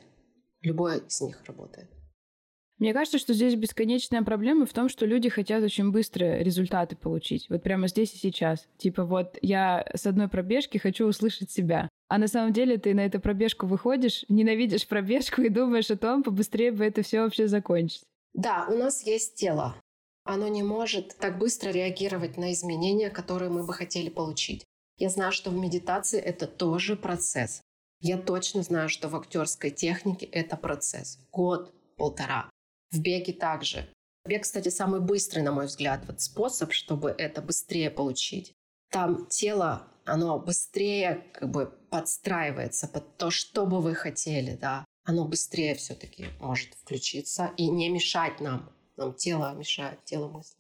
Любой 0.62 1.00
из 1.00 1.20
них 1.22 1.44
работает. 1.46 1.90
Мне 2.84 2.94
кажется, 2.94 3.18
что 3.18 3.34
здесь 3.34 3.56
бесконечная 3.56 4.24
проблема 4.24 4.66
в 4.66 4.74
том, 4.74 4.90
что 4.90 5.06
люди 5.06 5.30
хотят 5.30 5.64
очень 5.64 5.92
быстро 5.92 6.40
результаты 6.40 6.98
получить. 6.98 7.50
Вот 7.50 7.64
прямо 7.64 7.88
здесь 7.88 8.14
и 8.14 8.18
сейчас. 8.18 8.68
Типа 8.76 9.06
вот 9.06 9.38
я 9.42 9.90
с 9.96 10.06
одной 10.06 10.28
пробежки 10.28 10.80
хочу 10.80 11.08
услышать 11.08 11.50
себя. 11.50 11.88
А 12.10 12.18
на 12.18 12.28
самом 12.28 12.52
деле 12.52 12.78
ты 12.78 12.94
на 12.94 13.06
эту 13.06 13.22
пробежку 13.22 13.68
выходишь, 13.68 14.26
ненавидишь 14.28 14.86
пробежку 14.86 15.44
и 15.44 15.48
думаешь 15.48 15.90
о 15.92 15.96
том, 15.96 16.24
побыстрее 16.24 16.74
бы 16.74 16.84
это 16.84 17.04
все 17.04 17.22
вообще 17.22 17.48
закончить. 17.48 18.04
Да, 18.34 18.68
у 18.70 18.74
нас 18.74 19.08
есть 19.08 19.36
тело. 19.36 19.78
Оно 20.26 20.50
не 20.50 20.62
может 20.62 21.16
так 21.18 21.38
быстро 21.38 21.70
реагировать 21.70 22.36
на 22.36 22.52
изменения, 22.52 23.10
которые 23.10 23.50
мы 23.50 23.66
бы 23.66 23.74
хотели 23.74 24.10
получить. 24.10 24.66
Я 24.98 25.08
знаю, 25.08 25.32
что 25.32 25.52
в 25.52 25.56
медитации 25.56 26.20
это 26.20 26.48
тоже 26.48 26.98
процесс. 26.98 27.62
Я 28.02 28.18
точно 28.18 28.62
знаю, 28.62 28.90
что 28.90 29.08
в 29.08 29.16
актерской 29.16 29.70
технике 29.70 30.26
это 30.26 30.58
процесс. 30.58 31.18
Год, 31.32 31.74
полтора. 31.96 32.50
В 32.94 33.02
беге 33.02 33.34
также. 33.34 33.90
Бег, 34.26 34.44
кстати, 34.44 34.70
самый 34.70 35.02
быстрый, 35.02 35.42
на 35.42 35.52
мой 35.52 35.66
взгляд, 35.66 36.06
вот 36.08 36.22
способ, 36.22 36.72
чтобы 36.72 37.10
это 37.18 37.42
быстрее 37.42 37.90
получить. 37.90 38.54
Там 38.92 39.26
тело, 39.26 39.88
оно 40.06 40.40
быстрее 40.40 41.26
как 41.34 41.50
бы 41.50 41.66
подстраивается 41.90 42.88
под 42.88 43.18
то, 43.18 43.32
что 43.32 43.66
бы 43.66 43.82
вы 43.82 43.96
хотели, 43.96 44.56
да. 44.56 44.86
Оно 45.06 45.26
быстрее 45.26 45.76
все-таки 45.76 46.28
может 46.40 46.76
включиться 46.76 47.52
и 47.58 47.68
не 47.68 47.90
мешать 47.90 48.40
нам. 48.40 48.72
Нам 48.96 49.14
тело 49.16 49.54
мешает, 49.56 50.06
тело 50.06 50.30
мысли. 50.30 50.56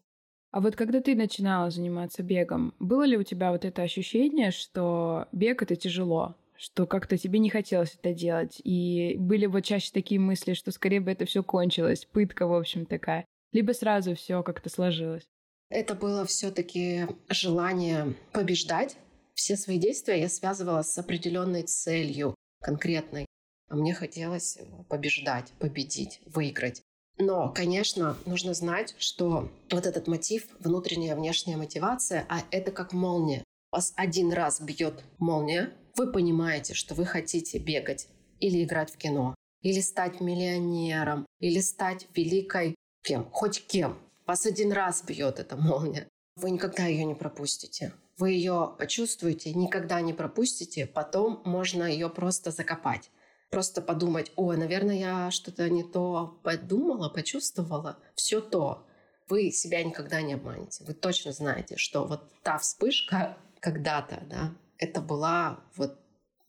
А 0.51 0.59
вот 0.59 0.75
когда 0.75 1.01
ты 1.01 1.15
начинала 1.15 1.69
заниматься 1.69 2.23
бегом, 2.23 2.73
было 2.79 3.03
ли 3.03 3.15
у 3.17 3.23
тебя 3.23 3.51
вот 3.51 3.63
это 3.63 3.83
ощущение, 3.83 4.51
что 4.51 5.27
бег 5.31 5.61
это 5.61 5.75
тяжело? 5.75 6.35
Что 6.63 6.87
как-то 6.87 7.17
тебе 7.17 7.39
не 7.39 7.49
хотелось 7.49 7.93
это 7.99 8.13
делать. 8.13 8.61
И 8.63 9.17
были 9.19 9.47
вот 9.47 9.65
чаще 9.65 9.91
такие 9.91 10.17
мысли, 10.17 10.53
что 10.53 10.71
скорее 10.71 11.01
бы 11.01 11.11
это 11.11 11.25
все 11.25 11.43
кончилось, 11.43 12.05
пытка, 12.05 12.47
в 12.47 12.53
общем, 12.53 12.85
такая. 12.85 13.25
Либо 13.51 13.73
сразу 13.73 14.15
все 14.15 14.41
как-то 14.43 14.69
сложилось. 14.69 15.27
Это 15.69 15.93
было 15.93 16.25
все-таки 16.25 17.05
желание 17.27 18.13
побеждать. 18.31 18.95
Все 19.33 19.57
свои 19.57 19.77
действия 19.77 20.21
я 20.21 20.29
связывала 20.29 20.83
с 20.83 20.97
определенной 20.97 21.63
целью 21.63 22.33
конкретной. 22.61 23.25
А 23.69 23.75
мне 23.75 23.93
хотелось 23.93 24.57
побеждать, 24.87 25.51
победить, 25.59 26.21
выиграть. 26.25 26.81
Но, 27.17 27.51
конечно, 27.51 28.15
нужно 28.25 28.53
знать, 28.53 28.95
что 28.99 29.49
вот 29.69 29.85
этот 29.85 30.07
мотив, 30.07 30.47
внутренняя 30.59 31.17
внешняя 31.17 31.57
мотивация, 31.57 32.25
а 32.29 32.39
это 32.51 32.71
как 32.71 32.93
молния. 32.93 33.42
Вас 33.73 33.91
один 33.95 34.31
раз 34.31 34.61
бьет 34.61 35.03
молния, 35.17 35.73
вы 35.95 36.11
понимаете, 36.11 36.75
что 36.75 36.93
вы 36.93 37.07
хотите 37.07 37.57
бегать 37.57 38.07
или 38.39 38.63
играть 38.63 38.93
в 38.93 38.97
кино, 38.97 39.33
или 39.63 39.81
стать 39.81 40.21
миллионером, 40.21 41.25
или 41.39 41.59
стать 41.59 42.05
великой 42.13 42.75
кем, 43.03 43.27
хоть 43.31 43.65
кем. 43.65 43.97
Вас 44.27 44.45
один 44.45 44.71
раз 44.71 45.03
бьет 45.03 45.39
эта 45.39 45.57
молния. 45.57 46.07
Вы 46.35 46.51
никогда 46.51 46.85
ее 46.85 47.03
не 47.03 47.15
пропустите. 47.15 47.93
Вы 48.19 48.33
ее 48.33 48.75
почувствуете, 48.77 49.51
никогда 49.55 50.01
не 50.01 50.13
пропустите, 50.13 50.85
потом 50.85 51.41
можно 51.43 51.85
ее 51.85 52.11
просто 52.11 52.51
закопать. 52.51 53.09
Просто 53.49 53.81
подумать, 53.81 54.31
ой, 54.35 54.55
наверное, 54.55 54.99
я 54.99 55.31
что-то 55.31 55.67
не 55.67 55.83
то 55.83 56.39
подумала, 56.43 57.09
почувствовала. 57.09 57.97
Все 58.13 58.39
то. 58.39 58.85
Вы 59.29 59.49
себя 59.49 59.83
никогда 59.83 60.21
не 60.21 60.33
обманете. 60.35 60.83
Вы 60.83 60.93
точно 60.93 61.31
знаете, 61.31 61.75
что 61.75 62.05
вот 62.05 62.21
та 62.43 62.59
вспышка 62.59 63.35
когда-то, 63.63 64.21
да, 64.29 64.53
это 64.77 64.99
была 64.99 65.63
вот 65.77 65.97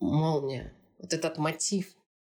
молния, 0.00 0.74
вот 0.98 1.12
этот 1.12 1.38
мотив. 1.38 1.86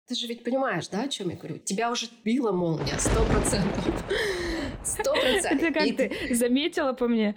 Ты 0.06 0.14
же 0.14 0.28
ведь 0.28 0.44
понимаешь, 0.44 0.86
да, 0.88 1.02
о 1.02 1.08
чем 1.08 1.30
я 1.30 1.36
говорю? 1.36 1.58
Тебя 1.58 1.90
уже 1.90 2.06
била 2.24 2.52
молния, 2.52 2.96
сто 2.98 3.24
процентов. 3.24 3.84
Сто 4.84 5.12
процентов. 5.12 5.62
Это 5.62 5.74
как 5.74 5.86
И 5.86 5.92
ты 5.92 6.34
заметила 6.34 6.92
по 6.94 7.08
мне? 7.08 7.34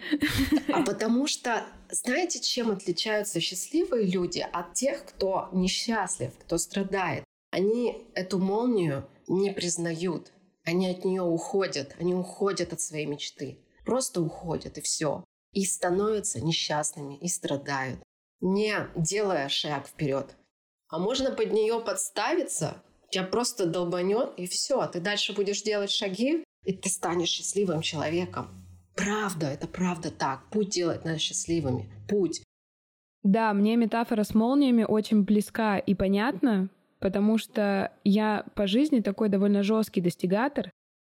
А 0.71 0.83
потому 0.83 1.27
что, 1.27 1.65
знаете, 1.89 2.39
чем 2.39 2.69
отличаются 2.71 3.41
счастливые 3.41 4.05
люди 4.05 4.47
от 4.53 4.73
тех, 4.73 5.03
кто 5.03 5.49
несчастлив, 5.51 6.31
кто 6.39 6.57
страдает? 6.57 7.25
Они 7.49 8.07
эту 8.13 8.39
молнию 8.39 9.09
не 9.27 9.51
признают. 9.51 10.31
Они 10.63 10.87
от 10.87 11.03
нее 11.03 11.23
уходят. 11.23 11.95
Они 11.99 12.13
уходят 12.13 12.71
от 12.71 12.79
своей 12.79 13.07
мечты. 13.07 13.57
Просто 13.83 14.21
уходят, 14.21 14.77
и 14.77 14.81
все. 14.81 15.25
И 15.53 15.65
становятся 15.65 16.41
несчастными, 16.41 17.17
и 17.17 17.27
страдают 17.27 18.01
не 18.41 18.75
делая 18.95 19.47
шаг 19.49 19.87
вперед. 19.87 20.35
А 20.89 20.99
можно 20.99 21.31
под 21.31 21.53
нее 21.53 21.79
подставиться, 21.79 22.83
тебя 23.09 23.23
просто 23.23 23.65
долбанет, 23.65 24.33
и 24.37 24.47
все. 24.47 24.85
Ты 24.87 24.99
дальше 24.99 25.33
будешь 25.33 25.61
делать 25.61 25.91
шаги, 25.91 26.43
и 26.65 26.73
ты 26.73 26.89
станешь 26.89 27.29
счастливым 27.29 27.81
человеком. 27.81 28.49
Правда, 28.95 29.47
это 29.47 29.67
правда 29.67 30.11
так. 30.11 30.49
Путь 30.49 30.69
делать 30.69 31.05
нас 31.05 31.19
счастливыми. 31.19 31.89
Путь. 32.09 32.43
Да, 33.23 33.53
мне 33.53 33.77
метафора 33.77 34.23
с 34.23 34.33
молниями 34.33 34.83
очень 34.83 35.23
близка 35.23 35.77
и 35.77 35.93
понятна, 35.93 36.69
потому 36.99 37.37
что 37.37 37.93
я 38.03 38.45
по 38.55 38.67
жизни 38.67 38.99
такой 38.99 39.29
довольно 39.29 39.63
жесткий 39.63 40.01
достигатор, 40.01 40.71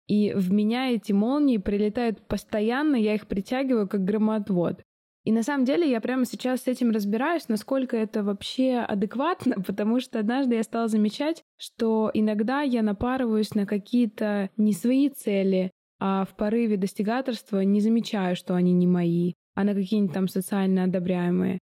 и 0.08 0.34
в 0.34 0.52
меня 0.52 0.92
эти 0.92 1.12
молнии 1.12 1.58
прилетают 1.58 2.22
постоянно, 2.28 2.96
я 2.96 3.16
их 3.16 3.28
притягиваю 3.28 3.88
как 3.88 4.04
громоотвод. 4.04 4.82
И 5.24 5.32
на 5.32 5.42
самом 5.42 5.66
деле 5.66 5.90
я 5.90 6.00
прямо 6.02 6.26
сейчас 6.26 6.62
с 6.62 6.68
этим 6.68 6.92
разбираюсь, 6.92 7.48
насколько 7.48 7.98
это 7.98 8.24
вообще 8.24 8.78
адекватно, 8.78 9.56
потому 9.68 10.00
что 10.00 10.20
однажды 10.20 10.56
я 10.56 10.64
стала 10.64 10.88
замечать, 10.88 11.44
что 11.58 12.12
иногда 12.14 12.62
я 12.62 12.84
напарываюсь 12.84 13.56
на 13.56 13.66
какие-то 13.66 14.52
не 14.56 14.72
свои 14.72 15.10
цели, 15.10 15.72
а 16.00 16.26
в 16.26 16.36
порыве 16.36 16.78
достигаторства 16.78 17.62
не 17.62 17.82
замечаю, 17.82 18.36
что 18.36 18.54
они 18.54 18.72
не 18.74 18.88
мои. 18.88 19.34
а 19.56 19.64
на 19.64 19.74
какие-нибудь 19.74 20.14
там 20.14 20.28
социально 20.28 20.84
одобряемые. 20.84 21.60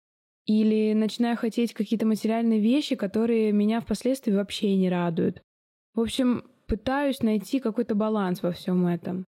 Или 0.46 0.94
начинаю 0.94 1.36
хотеть 1.36 1.74
какие-то 1.74 2.06
материальные 2.06 2.60
вещи, 2.60 2.94
которые 2.94 3.52
меня 3.52 3.80
впоследствии 3.80 4.32
вообще 4.32 4.74
не 4.76 4.88
радуют. 4.88 5.42
В 5.94 6.00
общем, 6.00 6.44
пытаюсь 6.70 7.20
найти 7.20 7.58
какой-то 7.58 7.96
баланс 7.96 8.42
во 8.42 8.52
всем 8.52 8.86
этом. 8.86 9.24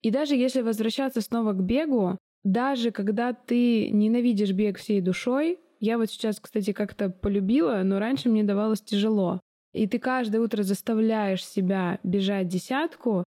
И 0.00 0.10
даже 0.10 0.34
если 0.34 0.62
возвращаться 0.62 1.20
снова 1.20 1.52
к 1.52 1.62
бегу, 1.62 2.16
даже 2.42 2.90
когда 2.90 3.34
ты 3.34 3.90
ненавидишь 3.90 4.52
бег 4.52 4.78
всей 4.78 5.02
душой, 5.02 5.60
я 5.78 5.98
вот 5.98 6.10
сейчас, 6.10 6.40
кстати, 6.40 6.72
как-то 6.72 7.10
полюбила, 7.10 7.82
но 7.84 7.98
раньше 7.98 8.30
мне 8.30 8.44
давалось 8.44 8.80
тяжело. 8.80 9.40
И 9.74 9.86
ты 9.86 9.98
каждое 9.98 10.40
утро 10.40 10.62
заставляешь 10.62 11.44
себя 11.44 12.00
бежать 12.02 12.48
десятку, 12.48 13.24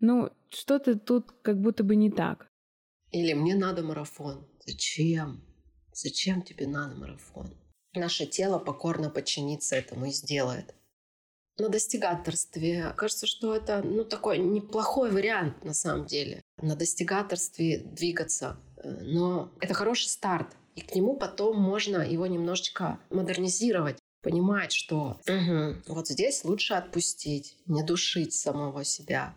ну, 0.00 0.30
что-то 0.50 0.98
тут 0.98 1.30
как 1.42 1.60
будто 1.60 1.84
бы 1.84 1.94
не 1.94 2.10
так. 2.10 2.48
Или 3.12 3.34
мне 3.34 3.54
надо 3.54 3.84
марафон. 3.84 4.48
Зачем? 4.66 5.44
Зачем 5.92 6.42
тебе 6.42 6.66
надо 6.66 6.96
марафон? 6.96 7.54
Наше 7.94 8.26
тело 8.26 8.58
покорно 8.58 9.10
подчинится 9.10 9.76
этому 9.76 10.06
и 10.06 10.10
сделает. 10.10 10.74
На 11.62 11.68
достигаторстве 11.68 12.92
кажется, 12.96 13.28
что 13.28 13.54
это 13.54 13.82
ну, 13.84 14.04
такой 14.04 14.38
неплохой 14.38 15.12
вариант 15.12 15.64
на 15.64 15.74
самом 15.74 16.06
деле. 16.06 16.42
На 16.60 16.74
достигаторстве 16.74 17.78
двигаться. 17.78 18.56
Но 18.82 19.52
это 19.60 19.72
хороший 19.72 20.08
старт. 20.08 20.48
И 20.74 20.80
к 20.80 20.92
нему 20.96 21.14
потом 21.16 21.56
можно 21.56 21.98
его 21.98 22.26
немножечко 22.26 22.98
модернизировать. 23.10 23.96
Понимать, 24.22 24.72
что 24.72 25.20
угу, 25.28 25.76
вот 25.86 26.08
здесь 26.08 26.44
лучше 26.44 26.74
отпустить, 26.74 27.56
не 27.66 27.84
душить 27.84 28.32
самого 28.32 28.82
себя. 28.82 29.36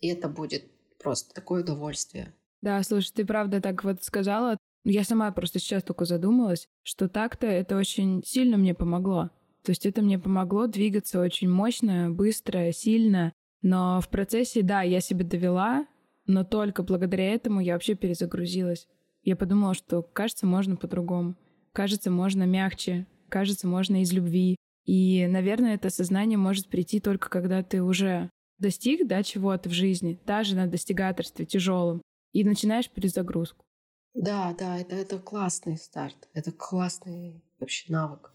И 0.00 0.08
это 0.08 0.30
будет 0.30 0.64
просто 0.98 1.34
такое 1.34 1.60
удовольствие. 1.62 2.32
Да, 2.62 2.82
слушай, 2.82 3.12
ты 3.12 3.26
правда 3.26 3.60
так 3.60 3.84
вот 3.84 4.02
сказала. 4.02 4.56
Я 4.84 5.04
сама 5.04 5.30
просто 5.32 5.58
сейчас 5.58 5.82
только 5.82 6.06
задумалась, 6.06 6.66
что 6.82 7.10
так-то 7.10 7.46
это 7.46 7.76
очень 7.76 8.22
сильно 8.24 8.56
мне 8.56 8.72
помогло. 8.72 9.28
То 9.68 9.72
есть 9.72 9.84
это 9.84 10.00
мне 10.00 10.18
помогло 10.18 10.66
двигаться 10.66 11.20
очень 11.20 11.50
мощно, 11.50 12.10
быстро, 12.10 12.72
сильно. 12.72 13.34
Но 13.60 14.00
в 14.00 14.08
процессе, 14.08 14.62
да, 14.62 14.80
я 14.80 15.02
себя 15.02 15.26
довела, 15.26 15.86
но 16.24 16.42
только 16.42 16.82
благодаря 16.82 17.34
этому 17.34 17.60
я 17.60 17.74
вообще 17.74 17.94
перезагрузилась. 17.94 18.88
Я 19.24 19.36
подумала, 19.36 19.74
что, 19.74 20.00
кажется, 20.00 20.46
можно 20.46 20.76
по-другому. 20.76 21.34
Кажется, 21.74 22.10
можно 22.10 22.44
мягче. 22.44 23.06
Кажется, 23.28 23.68
можно 23.68 24.00
из 24.00 24.10
любви. 24.10 24.56
И, 24.86 25.26
наверное, 25.26 25.74
это 25.74 25.90
сознание 25.90 26.38
может 26.38 26.68
прийти 26.68 26.98
только 26.98 27.28
когда 27.28 27.62
ты 27.62 27.82
уже 27.82 28.30
достиг 28.58 29.06
да, 29.06 29.22
чего-то 29.22 29.68
в 29.68 29.72
жизни, 29.72 30.18
даже 30.24 30.56
на 30.56 30.66
достигаторстве 30.66 31.44
тяжелом, 31.44 32.00
и 32.32 32.42
начинаешь 32.42 32.88
перезагрузку. 32.88 33.66
Да, 34.14 34.56
да, 34.58 34.78
это, 34.78 34.96
это 34.96 35.18
классный 35.18 35.76
старт. 35.76 36.26
Это 36.32 36.52
классный 36.52 37.44
вообще 37.60 37.92
навык. 37.92 38.32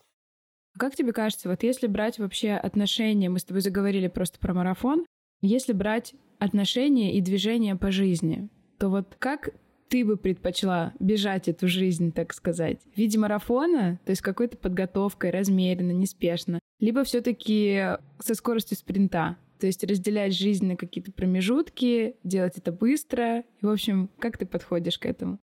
Как 0.77 0.95
тебе 0.95 1.13
кажется, 1.13 1.49
вот 1.49 1.63
если 1.63 1.87
брать 1.87 2.19
вообще 2.19 2.51
отношения, 2.51 3.29
мы 3.29 3.39
с 3.39 3.43
тобой 3.43 3.61
заговорили 3.61 4.07
просто 4.07 4.39
про 4.39 4.53
марафон, 4.53 5.05
если 5.41 5.73
брать 5.73 6.15
отношения 6.39 7.15
и 7.15 7.21
движения 7.21 7.75
по 7.75 7.91
жизни, 7.91 8.49
то 8.79 8.89
вот 8.89 9.15
как 9.19 9.49
ты 9.89 10.03
бы 10.03 10.17
предпочла 10.17 10.93
бежать 10.99 11.47
эту 11.47 11.67
жизнь, 11.67 12.11
так 12.11 12.33
сказать? 12.33 12.79
В 12.95 12.97
виде 12.97 13.19
марафона, 13.19 13.99
то 14.05 14.09
есть 14.09 14.21
какой-то 14.21 14.57
подготовкой, 14.57 15.29
размеренно, 15.29 15.91
неспешно, 15.91 16.59
либо 16.79 17.03
все 17.03 17.21
таки 17.21 17.97
со 18.19 18.33
скоростью 18.33 18.75
спринта, 18.75 19.37
то 19.59 19.67
есть 19.67 19.83
разделять 19.83 20.33
жизнь 20.33 20.65
на 20.65 20.75
какие-то 20.75 21.11
промежутки, 21.11 22.15
делать 22.23 22.57
это 22.57 22.71
быстро. 22.71 23.41
И, 23.61 23.65
в 23.65 23.69
общем, 23.69 24.09
как 24.17 24.37
ты 24.37 24.45
подходишь 24.45 24.97
к 24.97 25.05
этому? 25.05 25.39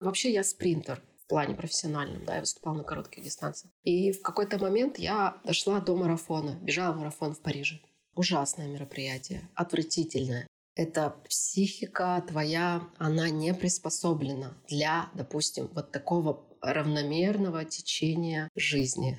Вообще 0.00 0.32
я 0.32 0.42
спринтер 0.42 1.00
плане 1.32 1.54
профессиональном, 1.54 2.26
да, 2.26 2.34
я 2.34 2.40
выступала 2.40 2.74
на 2.74 2.84
коротких 2.84 3.24
дистанциях. 3.24 3.72
И 3.84 4.12
в 4.12 4.20
какой-то 4.20 4.58
момент 4.58 4.98
я 4.98 5.38
дошла 5.46 5.80
до 5.80 5.96
марафона, 5.96 6.58
бежала 6.60 6.92
марафон 6.94 7.32
в 7.32 7.40
Париже. 7.40 7.80
Ужасное 8.14 8.68
мероприятие, 8.68 9.48
отвратительное. 9.54 10.46
Это 10.74 11.16
психика 11.26 12.22
твоя, 12.28 12.82
она 12.98 13.30
не 13.30 13.54
приспособлена 13.54 14.58
для, 14.68 15.08
допустим, 15.14 15.70
вот 15.72 15.90
такого 15.90 16.44
равномерного 16.60 17.64
течения 17.64 18.50
жизни 18.54 19.18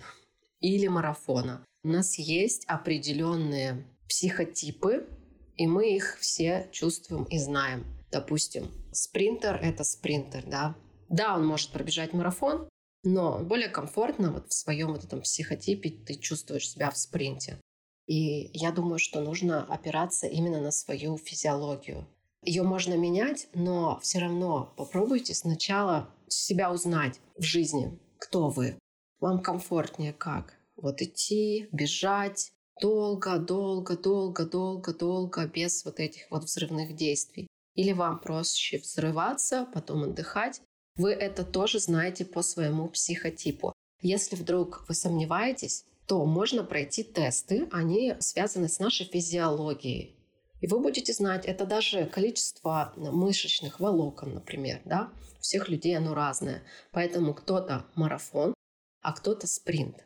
или 0.60 0.88
марафона. 0.88 1.66
У 1.84 1.88
нас 1.88 2.20
есть 2.20 2.64
определенные 2.68 3.88
психотипы, 4.08 5.08
и 5.56 5.66
мы 5.66 5.96
их 5.96 6.20
все 6.20 6.70
чувствуем 6.72 7.24
и 7.24 7.40
знаем. 7.40 7.84
Допустим, 8.12 8.70
спринтер— 8.92 9.56
это 9.64 9.84
спринтер, 9.84 10.44
да. 10.46 10.76
Да, 11.14 11.36
он 11.36 11.46
может 11.46 11.70
пробежать 11.70 12.12
марафон, 12.14 12.68
но 13.04 13.38
более 13.38 13.70
комфортно 13.70 14.32
вот 14.32 14.50
в 14.50 14.54
своем 14.54 14.94
вот 14.94 15.04
этом 15.04 15.22
психотипе 15.22 15.92
ты 15.92 16.16
чувствуешь 16.16 16.68
себя 16.68 16.90
в 16.90 16.98
спринте. 16.98 17.62
И 18.08 18.50
я 18.58 18.72
думаю, 18.72 18.98
что 18.98 19.22
нужно 19.22 19.64
опираться 19.64 20.26
именно 20.26 20.60
на 20.60 20.72
свою 20.72 21.18
физиологию. 21.18 22.08
Ее 22.44 22.64
можно 22.64 22.96
менять, 22.96 23.48
но 23.54 24.00
все 24.02 24.22
равно 24.22 24.74
попробуйте 24.76 25.36
сначала 25.36 26.10
себя 26.28 26.74
узнать 26.74 27.20
в 27.38 27.44
жизни, 27.44 28.00
кто 28.18 28.50
вы. 28.50 28.80
Вам 29.20 29.44
комфортнее 29.44 30.14
как? 30.14 30.56
Вот 30.76 31.00
идти, 31.04 31.70
бежать, 31.72 32.54
долго, 32.82 33.38
долго, 33.38 33.96
долго, 33.96 34.46
долго, 34.48 34.96
долго, 34.96 35.46
без 35.46 35.86
вот 35.86 36.00
этих 36.00 36.24
вот 36.32 36.46
взрывных 36.46 36.96
действий. 36.96 37.46
Или 37.76 37.92
вам 37.92 38.20
проще 38.20 38.80
взрываться, 38.80 39.68
потом 39.72 40.06
отдыхать. 40.06 40.60
Вы 40.96 41.12
это 41.12 41.44
тоже 41.44 41.80
знаете 41.80 42.24
по 42.24 42.42
своему 42.42 42.88
психотипу. 42.88 43.74
Если 44.02 44.36
вдруг 44.36 44.86
вы 44.88 44.94
сомневаетесь, 44.94 45.86
то 46.08 46.24
можно 46.26 46.64
пройти 46.64 47.04
тесты, 47.04 47.68
они 47.72 48.16
связаны 48.20 48.68
с 48.68 48.80
нашей 48.80 49.06
физиологией. 49.06 50.16
И 50.62 50.68
вы 50.68 50.80
будете 50.80 51.12
знать, 51.14 51.46
это 51.46 51.66
даже 51.66 52.06
количество 52.06 52.94
мышечных 52.96 53.80
волокон, 53.80 54.36
например, 54.36 54.82
да, 54.86 55.12
у 55.38 55.42
всех 55.42 55.68
людей 55.68 55.98
оно 55.98 56.14
разное. 56.14 56.64
Поэтому 56.92 57.34
кто-то 57.34 57.86
марафон, 57.96 58.54
а 59.02 59.14
кто-то 59.14 59.48
спринт. 59.48 60.06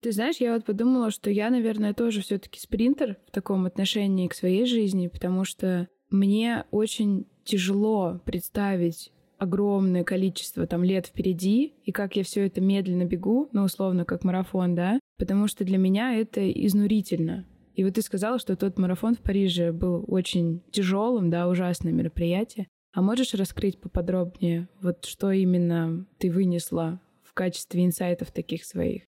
Ты 0.00 0.12
знаешь, 0.12 0.36
я 0.36 0.54
вот 0.54 0.64
подумала, 0.64 1.10
что 1.10 1.30
я, 1.30 1.50
наверное, 1.50 1.92
тоже 1.92 2.22
все-таки 2.22 2.60
спринтер 2.60 3.18
в 3.26 3.30
таком 3.32 3.66
отношении 3.66 4.28
к 4.28 4.34
своей 4.34 4.64
жизни, 4.64 5.08
потому 5.08 5.44
что 5.44 5.88
мне 6.10 6.64
очень 6.70 7.26
тяжело 7.44 8.20
представить 8.24 9.12
огромное 9.38 10.04
количество 10.04 10.66
там 10.66 10.84
лет 10.84 11.06
впереди, 11.06 11.74
и 11.84 11.92
как 11.92 12.16
я 12.16 12.24
все 12.24 12.46
это 12.46 12.60
медленно 12.60 13.04
бегу, 13.04 13.48
ну, 13.52 13.62
условно, 13.62 14.04
как 14.04 14.24
марафон, 14.24 14.74
да, 14.74 14.98
потому 15.16 15.48
что 15.48 15.64
для 15.64 15.78
меня 15.78 16.14
это 16.14 16.50
изнурительно. 16.50 17.46
И 17.74 17.84
вот 17.84 17.94
ты 17.94 18.02
сказала, 18.02 18.38
что 18.38 18.56
тот 18.56 18.78
марафон 18.78 19.14
в 19.14 19.20
Париже 19.20 19.72
был 19.72 20.04
очень 20.08 20.62
тяжелым, 20.72 21.30
да, 21.30 21.48
ужасное 21.48 21.92
мероприятие. 21.92 22.66
А 22.92 23.02
можешь 23.02 23.34
раскрыть 23.34 23.80
поподробнее, 23.80 24.68
вот 24.82 25.04
что 25.04 25.30
именно 25.30 26.06
ты 26.18 26.30
вынесла 26.30 27.00
в 27.22 27.34
качестве 27.34 27.84
инсайтов 27.84 28.32
таких 28.32 28.64
своих? 28.64 29.04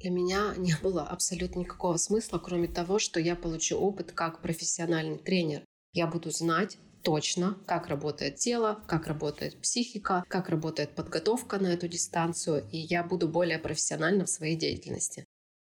Для 0.00 0.10
меня 0.10 0.54
не 0.56 0.74
было 0.82 1.02
абсолютно 1.02 1.60
никакого 1.60 1.96
смысла, 1.96 2.38
кроме 2.38 2.66
того, 2.66 2.98
что 2.98 3.20
я 3.20 3.36
получу 3.36 3.78
опыт 3.78 4.10
как 4.12 4.42
профессиональный 4.42 5.18
тренер. 5.18 5.64
Я 5.92 6.08
буду 6.08 6.30
знать, 6.30 6.78
точно, 7.04 7.56
как 7.66 7.86
работает 7.86 8.36
тело, 8.36 8.82
как 8.86 9.06
работает 9.06 9.60
психика, 9.60 10.24
как 10.28 10.48
работает 10.48 10.94
подготовка 10.94 11.58
на 11.58 11.68
эту 11.68 11.86
дистанцию, 11.86 12.66
и 12.72 12.78
я 12.78 13.04
буду 13.04 13.28
более 13.28 13.58
профессиональна 13.58 14.24
в 14.24 14.30
своей 14.30 14.56
деятельности. 14.56 15.24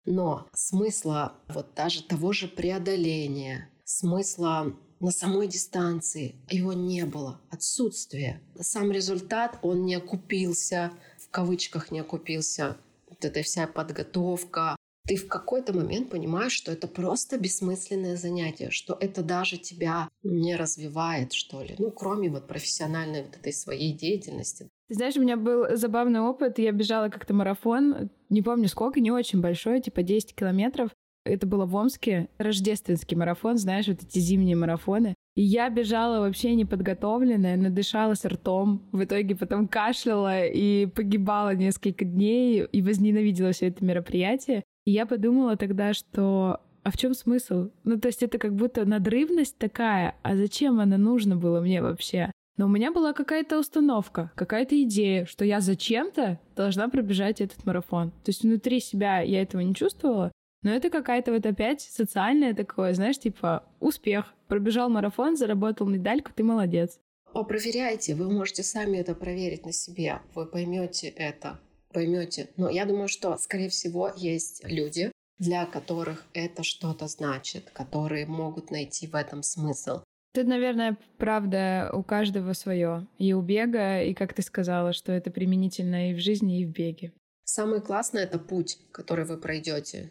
Но 0.06 0.48
смысла 0.54 1.34
вот 1.48 1.74
даже 1.74 2.02
того 2.02 2.32
же 2.32 2.48
преодоления, 2.48 3.70
смысла 3.84 4.74
на 5.00 5.10
самой 5.10 5.48
дистанции 5.48 6.36
его 6.48 6.72
не 6.72 7.04
было, 7.04 7.40
отсутствие. 7.50 8.40
Сам 8.58 8.92
результат, 8.92 9.58
он 9.62 9.84
не 9.84 9.96
окупился, 9.96 10.92
в 11.18 11.30
кавычках 11.30 11.90
не 11.90 12.00
окупился, 12.00 12.76
вот 13.08 13.24
эта 13.24 13.42
вся 13.42 13.66
подготовка, 13.66 14.76
ты 15.06 15.16
в 15.16 15.28
какой-то 15.28 15.74
момент 15.74 16.10
понимаешь, 16.10 16.52
что 16.52 16.72
это 16.72 16.88
просто 16.88 17.38
бессмысленное 17.38 18.16
занятие, 18.16 18.70
что 18.70 18.96
это 18.98 19.22
даже 19.22 19.58
тебя 19.58 20.08
не 20.22 20.56
развивает, 20.56 21.32
что 21.32 21.62
ли, 21.62 21.74
ну, 21.78 21.90
кроме 21.90 22.30
вот 22.30 22.46
профессиональной 22.46 23.22
вот 23.22 23.36
этой 23.36 23.52
своей 23.52 23.92
деятельности. 23.92 24.68
Ты 24.88 24.94
знаешь, 24.94 25.16
у 25.16 25.20
меня 25.20 25.36
был 25.36 25.76
забавный 25.76 26.20
опыт. 26.20 26.58
Я 26.58 26.72
бежала 26.72 27.08
как-то 27.08 27.34
марафон, 27.34 28.10
не 28.28 28.42
помню 28.42 28.68
сколько, 28.68 29.00
не 29.00 29.10
очень 29.10 29.40
большой, 29.40 29.80
типа 29.80 30.02
10 30.02 30.34
километров. 30.34 30.90
Это 31.24 31.46
было 31.46 31.64
в 31.64 31.74
Омске, 31.74 32.28
рождественский 32.36 33.16
марафон, 33.16 33.56
знаешь, 33.56 33.88
вот 33.88 34.02
эти 34.02 34.18
зимние 34.18 34.56
марафоны. 34.56 35.14
И 35.36 35.42
я 35.42 35.70
бежала 35.70 36.20
вообще 36.20 36.54
неподготовленная, 36.54 37.56
надышалась 37.56 38.24
ртом, 38.24 38.82
в 38.92 39.02
итоге 39.02 39.34
потом 39.34 39.66
кашляла 39.66 40.44
и 40.44 40.86
погибала 40.86 41.54
несколько 41.54 42.04
дней 42.04 42.64
и 42.64 42.82
возненавидела 42.82 43.52
все 43.52 43.68
это 43.68 43.84
мероприятие. 43.84 44.64
Я 44.84 45.06
подумала 45.06 45.56
тогда, 45.56 45.94
что 45.94 46.60
а 46.84 46.90
в 46.90 46.98
чем 46.98 47.14
смысл? 47.14 47.70
Ну, 47.84 47.98
то 47.98 48.08
есть 48.08 48.22
это 48.22 48.36
как 48.38 48.54
будто 48.54 48.84
надрывность 48.84 49.56
такая, 49.56 50.16
а 50.22 50.36
зачем 50.36 50.80
она 50.80 50.98
нужна 50.98 51.34
была 51.34 51.62
мне 51.62 51.80
вообще? 51.80 52.30
Но 52.58 52.66
у 52.66 52.68
меня 52.68 52.92
была 52.92 53.14
какая-то 53.14 53.58
установка, 53.58 54.30
какая-то 54.36 54.80
идея, 54.82 55.24
что 55.24 55.44
я 55.44 55.60
зачем-то 55.60 56.38
должна 56.54 56.88
пробежать 56.88 57.40
этот 57.40 57.64
марафон. 57.64 58.10
То 58.10 58.28
есть 58.28 58.42
внутри 58.42 58.80
себя 58.80 59.20
я 59.20 59.42
этого 59.42 59.62
не 59.62 59.74
чувствовала, 59.74 60.30
но 60.62 60.70
это 60.70 60.90
какая-то 60.90 61.32
вот 61.32 61.44
опять 61.46 61.80
социальное 61.80 62.54
такое, 62.54 62.94
знаешь, 62.94 63.18
типа 63.18 63.64
успех. 63.80 64.34
Пробежал 64.46 64.88
марафон, 64.90 65.36
заработал 65.36 65.86
медальку, 65.88 66.32
ты 66.34 66.44
молодец. 66.44 67.00
Проверяйте, 67.32 68.14
вы 68.14 68.30
можете 68.30 68.62
сами 68.62 68.98
это 68.98 69.14
проверить 69.14 69.66
на 69.66 69.72
себе, 69.72 70.20
вы 70.34 70.46
поймете 70.46 71.08
это, 71.08 71.58
поймете. 71.94 72.50
Но 72.56 72.68
я 72.68 72.84
думаю, 72.84 73.08
что, 73.08 73.36
скорее 73.38 73.68
всего, 73.68 74.12
есть 74.16 74.62
люди, 74.64 75.10
для 75.38 75.64
которых 75.66 76.26
это 76.34 76.62
что-то 76.62 77.06
значит, 77.06 77.70
которые 77.70 78.26
могут 78.26 78.70
найти 78.70 79.06
в 79.06 79.14
этом 79.14 79.42
смысл. 79.42 80.02
Тут, 80.34 80.46
наверное, 80.46 80.98
правда, 81.16 81.90
у 81.94 82.02
каждого 82.02 82.52
свое. 82.54 83.06
И 83.18 83.32
у 83.32 83.40
бега, 83.40 84.02
и 84.02 84.14
как 84.14 84.34
ты 84.34 84.42
сказала, 84.42 84.92
что 84.92 85.12
это 85.12 85.30
применительно 85.30 86.10
и 86.10 86.14
в 86.14 86.18
жизни, 86.18 86.60
и 86.60 86.66
в 86.66 86.70
беге. 86.70 87.12
Самое 87.44 87.80
классное— 87.80 88.22
это 88.24 88.38
путь, 88.38 88.78
который 88.92 89.24
вы 89.26 89.38
пройдете. 89.38 90.10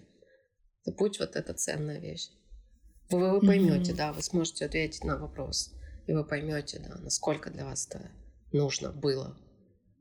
Это 0.86 0.96
путь— 0.96 1.19
вот 1.19 1.36
это 1.36 1.54
ценная 1.54 2.00
вещь. 2.00 2.30
Вы, 3.10 3.32
вы 3.32 3.46
поймете, 3.46 3.91
mm-hmm. 3.91 3.98
да, 3.98 4.13
вы 4.13 4.22
сможете 4.22 4.65
ответить 4.65 5.04
на 5.04 5.17
вопрос. 5.17 5.74
И 6.08 6.13
вы 6.13 6.24
поймете, 6.24 6.80
да, 6.80 6.96
насколько 7.02 7.50
для 7.50 7.65
вас 7.65 7.88
это 7.88 8.10
нужно 8.54 8.91
было. 8.91 9.38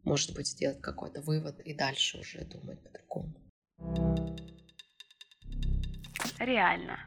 Может 0.05 0.35
быть, 0.35 0.49
сделать 0.49 0.81
какой-то 0.81 1.21
вывод 1.21 1.61
и 1.61 1.75
дальше 1.75 2.19
уже 2.19 2.45
думать 2.45 2.79
по-другому. 2.81 3.33
Реально. 6.39 6.99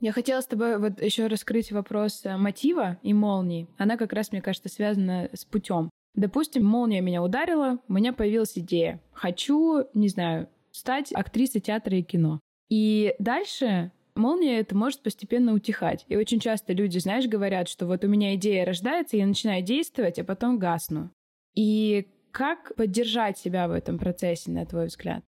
Я 0.00 0.12
хотела 0.12 0.42
с 0.42 0.46
тобой 0.46 0.78
вот 0.78 1.00
еще 1.00 1.28
раскрыть 1.28 1.72
вопрос 1.72 2.26
э, 2.26 2.36
мотива 2.36 2.98
и 3.02 3.14
молнии. 3.14 3.68
Она 3.78 3.96
как 3.96 4.12
раз, 4.12 4.32
мне 4.32 4.42
кажется, 4.42 4.68
связана 4.68 5.30
с 5.32 5.46
путем. 5.46 5.88
Допустим, 6.14 6.64
молния 6.64 7.00
меня 7.00 7.22
ударила, 7.22 7.78
у 7.88 7.92
меня 7.94 8.12
появилась 8.12 8.58
идея. 8.58 9.00
Хочу, 9.12 9.84
не 9.94 10.08
знаю, 10.08 10.48
стать 10.72 11.10
актрисой 11.12 11.62
театра 11.62 11.96
и 11.96 12.02
кино. 12.02 12.38
И 12.68 13.14
дальше 13.18 13.92
молния 14.14 14.60
это 14.60 14.76
может 14.76 15.02
постепенно 15.02 15.54
утихать. 15.54 16.04
И 16.08 16.16
очень 16.16 16.40
часто 16.40 16.72
люди, 16.72 16.98
знаешь, 16.98 17.26
говорят, 17.26 17.68
что 17.68 17.86
вот 17.86 18.04
у 18.04 18.08
меня 18.08 18.34
идея 18.34 18.64
рождается, 18.64 19.16
я 19.16 19.26
начинаю 19.26 19.62
действовать, 19.62 20.18
а 20.18 20.24
потом 20.24 20.58
гасну. 20.58 21.10
И 21.54 22.08
как 22.30 22.74
поддержать 22.74 23.38
себя 23.38 23.68
в 23.68 23.72
этом 23.72 23.98
процессе, 23.98 24.50
на 24.50 24.66
твой 24.66 24.86
взгляд? 24.86 25.22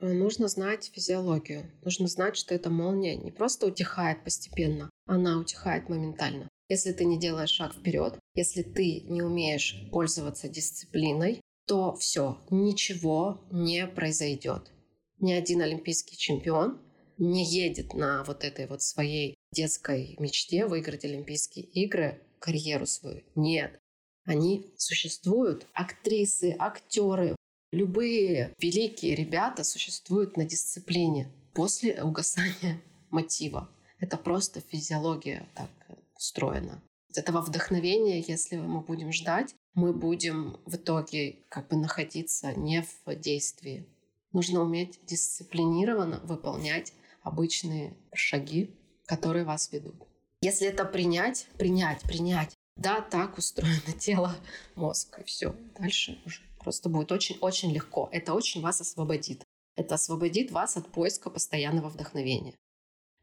Э, 0.00 0.12
нужно 0.12 0.48
знать 0.48 0.90
физиологию. 0.92 1.70
Нужно 1.82 2.08
знать, 2.08 2.36
что 2.36 2.54
эта 2.54 2.70
молния 2.70 3.16
не 3.16 3.30
просто 3.30 3.66
утихает 3.66 4.24
постепенно, 4.24 4.90
она 5.06 5.38
утихает 5.38 5.88
моментально. 5.88 6.48
Если 6.68 6.92
ты 6.92 7.04
не 7.04 7.18
делаешь 7.18 7.50
шаг 7.50 7.74
вперед, 7.74 8.18
если 8.34 8.62
ты 8.62 9.00
не 9.02 9.22
умеешь 9.22 9.76
пользоваться 9.90 10.48
дисциплиной, 10.48 11.40
то 11.66 11.94
все, 11.96 12.38
ничего 12.50 13.40
не 13.50 13.86
произойдет. 13.86 14.72
Ни 15.18 15.32
один 15.32 15.62
олимпийский 15.62 16.16
чемпион 16.16 16.80
не 17.20 17.44
едет 17.44 17.94
на 17.94 18.24
вот 18.24 18.42
этой 18.42 18.66
вот 18.66 18.82
своей 18.82 19.36
детской 19.52 20.16
мечте 20.18 20.66
выиграть 20.66 21.04
Олимпийские 21.04 21.64
игры, 21.66 22.20
карьеру 22.40 22.86
свою. 22.86 23.22
Нет. 23.36 23.78
Они 24.24 24.72
существуют. 24.76 25.66
Актрисы, 25.72 26.56
актеры, 26.58 27.36
Любые 27.72 28.52
великие 28.58 29.14
ребята 29.14 29.62
существуют 29.62 30.36
на 30.36 30.44
дисциплине 30.44 31.30
после 31.54 32.02
угасания 32.02 32.82
мотива. 33.10 33.70
Это 34.00 34.16
просто 34.16 34.60
физиология 34.60 35.48
так 35.54 35.70
устроена. 36.16 36.82
Этого 37.14 37.40
вдохновения, 37.40 38.20
если 38.20 38.56
мы 38.56 38.80
будем 38.80 39.12
ждать, 39.12 39.54
мы 39.74 39.92
будем 39.92 40.58
в 40.66 40.74
итоге 40.74 41.44
как 41.48 41.68
бы 41.68 41.76
находиться 41.76 42.52
не 42.54 42.82
в 42.82 43.14
действии. 43.14 43.86
Нужно 44.32 44.62
уметь 44.62 44.98
дисциплинированно 45.04 46.20
выполнять 46.24 46.92
обычные 47.22 47.96
шаги, 48.14 48.74
которые 49.06 49.44
вас 49.44 49.70
ведут. 49.72 49.96
Если 50.42 50.66
это 50.66 50.84
принять, 50.84 51.48
принять, 51.58 52.02
принять, 52.02 52.54
да, 52.76 53.00
так 53.00 53.38
устроено 53.38 53.92
тело, 53.98 54.34
мозг, 54.74 55.18
и 55.18 55.24
все. 55.24 55.54
Дальше 55.78 56.18
уже 56.24 56.40
Просто 56.60 56.90
будет 56.90 57.10
очень-очень 57.10 57.72
легко. 57.72 58.08
Это 58.12 58.34
очень 58.34 58.60
вас 58.60 58.80
освободит. 58.80 59.42
Это 59.76 59.94
освободит 59.94 60.50
вас 60.50 60.76
от 60.76 60.88
поиска 60.88 61.30
постоянного 61.30 61.88
вдохновения. 61.88 62.54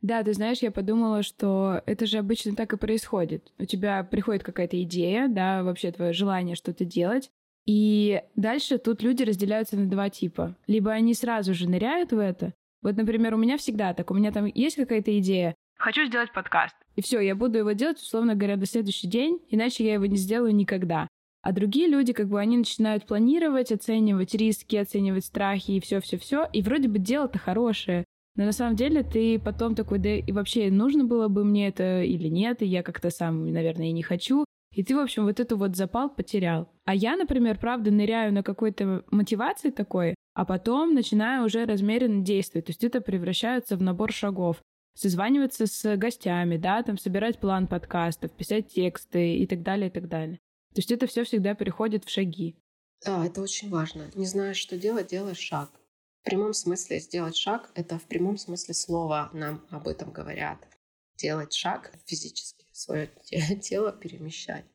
Да, 0.02 0.24
ты 0.24 0.34
знаешь, 0.34 0.60
я 0.60 0.72
подумала, 0.72 1.24
что 1.24 1.82
это 1.86 2.06
же 2.06 2.18
обычно 2.18 2.56
так 2.56 2.74
и 2.74 2.78
происходит. 2.78 3.52
У 3.58 3.66
тебя 3.66 4.04
приходит 4.04 4.44
какая-то 4.44 4.82
идея, 4.84 5.28
да, 5.28 5.64
вообще 5.64 5.92
твое 5.92 6.14
желание 6.14 6.56
что-то 6.56 6.86
делать, 6.86 7.30
и 7.66 8.22
дальше 8.36 8.78
тут 8.78 9.02
люди 9.02 9.24
разделяются 9.24 9.76
на 9.76 9.90
два 9.90 10.10
типа. 10.10 10.56
Либо 10.68 10.92
они 10.92 11.14
сразу 11.14 11.54
же 11.54 11.68
ныряют 11.68 12.12
в 12.12 12.20
это. 12.20 12.54
Вот, 12.88 12.96
например, 12.96 13.34
у 13.34 13.38
меня 13.38 13.58
всегда 13.58 13.94
так. 13.94 14.12
У 14.12 14.14
меня 14.14 14.32
там 14.32 14.46
есть 14.46 14.78
какая-то 14.78 15.20
идея. 15.20 15.54
Хочу 15.78 16.06
сделать 16.06 16.32
подкаст. 16.32 16.74
И 16.96 17.02
все, 17.02 17.20
я 17.20 17.36
буду 17.36 17.58
его 17.58 17.74
делать, 17.74 17.98
условно 17.98 18.34
говоря, 18.34 18.56
до 18.56 18.66
следующий 18.66 19.08
день, 19.10 19.42
иначе 19.50 19.86
я 19.86 19.96
его 19.96 20.06
не 20.06 20.16
сделаю 20.16 20.56
никогда. 20.56 21.10
А 21.42 21.52
другие 21.52 21.90
люди, 21.90 22.14
как 22.14 22.30
бы, 22.30 22.40
они 22.40 22.56
начинают 22.56 23.06
планировать, 23.06 23.74
оценивать 23.74 24.34
риски, 24.36 24.78
оценивать 24.78 25.26
страхи 25.26 25.72
и 25.72 25.82
все-все-все. 25.82 26.48
И 26.54 26.62
вроде 26.62 26.88
бы 26.88 26.98
дело-то 26.98 27.40
хорошее. 27.40 28.06
Но 28.38 28.46
на 28.46 28.54
самом 28.54 28.78
деле 28.78 29.04
ты 29.04 29.38
потом 29.38 29.76
такой, 29.76 30.00
да 30.00 30.16
и 30.16 30.32
вообще 30.32 30.72
нужно 30.72 31.04
было 31.04 31.28
бы 31.28 31.44
мне 31.44 31.68
это 31.68 32.04
или 32.04 32.30
нет, 32.30 32.62
и 32.62 32.68
я 32.68 32.84
как-то 32.84 33.10
сам, 33.10 33.52
наверное, 33.52 33.88
и 33.88 33.92
не 33.92 34.02
хочу. 34.02 34.46
И 34.74 34.82
ты, 34.82 34.96
в 34.96 35.00
общем, 35.00 35.26
вот 35.26 35.42
эту 35.42 35.58
вот 35.58 35.76
запал 35.76 36.10
потерял. 36.10 36.70
А 36.86 36.96
я, 36.96 37.18
например, 37.18 37.58
правда, 37.58 37.92
ныряю 37.92 38.32
на 38.32 38.44
какой-то 38.44 39.04
мотивации 39.12 39.72
такой, 39.72 40.16
а 40.38 40.46
потом 40.46 40.94
начинаю 40.94 41.46
уже 41.46 41.66
размеренно 41.66 42.24
действовать. 42.24 42.68
То 42.68 42.70
есть 42.70 42.84
это 42.84 43.02
превращается 43.02 43.76
в 43.76 43.82
набор 43.82 44.12
шагов. 44.14 44.62
Созваниваться 44.94 45.66
с 45.66 45.98
гостями, 45.98 46.58
да, 46.58 46.84
там 46.84 47.00
собирать 47.00 47.40
план 47.40 47.66
подкастов, 47.66 48.32
писать 48.34 48.68
тексты 48.68 49.38
и 49.38 49.48
так 49.48 49.64
далее, 49.64 49.88
и 49.88 49.92
так 49.92 50.08
далее. 50.08 50.38
То 50.76 50.80
есть 50.80 50.92
это 50.92 51.08
все 51.08 51.24
всегда 51.24 51.56
переходит 51.56 52.06
в 52.06 52.12
шаги. 52.12 52.56
Да, 53.04 53.26
это 53.26 53.42
очень 53.42 53.72
важно. 53.72 54.12
Не 54.14 54.28
знаешь, 54.28 54.58
что 54.58 54.78
делать, 54.78 55.08
делай 55.08 55.34
шаг. 55.34 55.72
В 56.22 56.26
прямом 56.30 56.54
смысле 56.54 57.00
сделать 57.00 57.36
шаг— 57.36 57.72
это 57.74 57.98
в 57.98 58.04
прямом 58.04 58.38
смысле 58.38 58.76
слова 58.76 59.32
нам 59.34 59.66
об 59.72 59.88
этом 59.88 60.12
говорят. 60.12 60.60
Делать 61.16 61.54
шаг 61.54 61.92
физически, 62.06 62.68
свое 62.74 63.10
тело 63.64 63.92
перемещать. 63.92 64.66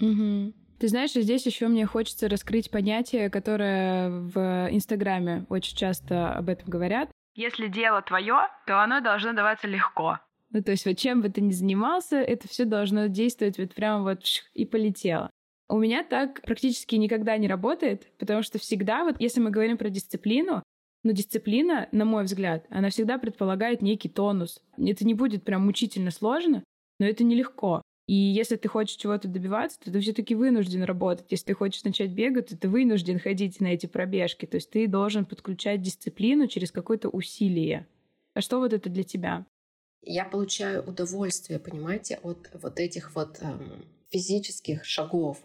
Угу. 0.00 0.54
Ты 0.78 0.88
знаешь, 0.88 1.12
здесь 1.12 1.46
еще 1.46 1.68
мне 1.68 1.86
хочется 1.86 2.28
раскрыть 2.28 2.70
понятие, 2.70 3.30
которое 3.30 4.10
в 4.10 4.68
Инстаграме 4.70 5.46
очень 5.48 5.76
часто 5.76 6.32
об 6.32 6.48
этом 6.48 6.68
говорят. 6.68 7.10
Если 7.34 7.68
дело 7.68 8.02
твое, 8.02 8.48
то 8.66 8.82
оно 8.82 9.00
должно 9.00 9.32
даваться 9.32 9.66
легко. 9.66 10.18
Ну, 10.50 10.62
то 10.62 10.70
есть 10.70 10.86
вот 10.86 10.96
чем 10.96 11.20
бы 11.20 11.30
ты 11.30 11.40
ни 11.40 11.50
занимался, 11.50 12.16
это 12.16 12.46
все 12.48 12.64
должно 12.64 13.06
действовать 13.06 13.58
вот 13.58 13.74
прямо 13.74 14.02
вот 14.04 14.20
и 14.52 14.64
полетело. 14.64 15.30
У 15.68 15.78
меня 15.78 16.04
так 16.04 16.42
практически 16.42 16.94
никогда 16.94 17.36
не 17.38 17.48
работает, 17.48 18.06
потому 18.18 18.42
что 18.42 18.58
всегда, 18.58 19.04
вот 19.04 19.16
если 19.18 19.40
мы 19.40 19.50
говорим 19.50 19.78
про 19.78 19.88
дисциплину, 19.88 20.62
но 21.02 21.12
дисциплина, 21.12 21.88
на 21.90 22.04
мой 22.04 22.24
взгляд, 22.24 22.66
она 22.70 22.90
всегда 22.90 23.18
предполагает 23.18 23.82
некий 23.82 24.08
тонус. 24.08 24.62
Это 24.78 25.04
не 25.04 25.14
будет 25.14 25.44
прям 25.44 25.66
мучительно 25.66 26.10
сложно, 26.10 26.62
но 27.00 27.06
это 27.06 27.24
нелегко. 27.24 27.82
И 28.06 28.14
если 28.14 28.56
ты 28.56 28.68
хочешь 28.68 28.96
чего-то 28.96 29.28
добиваться, 29.28 29.80
то 29.80 29.90
ты 29.90 30.00
все-таки 30.00 30.34
вынужден 30.34 30.82
работать. 30.82 31.26
Если 31.30 31.46
ты 31.46 31.54
хочешь 31.54 31.84
начать 31.84 32.10
бегать, 32.10 32.48
то 32.48 32.56
ты 32.56 32.68
вынужден 32.68 33.18
ходить 33.18 33.60
на 33.60 33.68
эти 33.68 33.86
пробежки. 33.86 34.44
То 34.44 34.56
есть 34.56 34.70
ты 34.70 34.86
должен 34.86 35.24
подключать 35.24 35.80
дисциплину 35.80 36.46
через 36.46 36.70
какое-то 36.70 37.08
усилие. 37.08 37.86
А 38.34 38.42
что 38.42 38.58
вот 38.58 38.72
это 38.74 38.90
для 38.90 39.04
тебя? 39.04 39.46
Я 40.02 40.26
получаю 40.26 40.86
удовольствие, 40.86 41.58
понимаете, 41.58 42.18
от 42.22 42.50
вот 42.62 42.78
этих 42.78 43.14
вот 43.14 43.38
эм, 43.40 43.86
физических 44.10 44.84
шагов. 44.84 45.38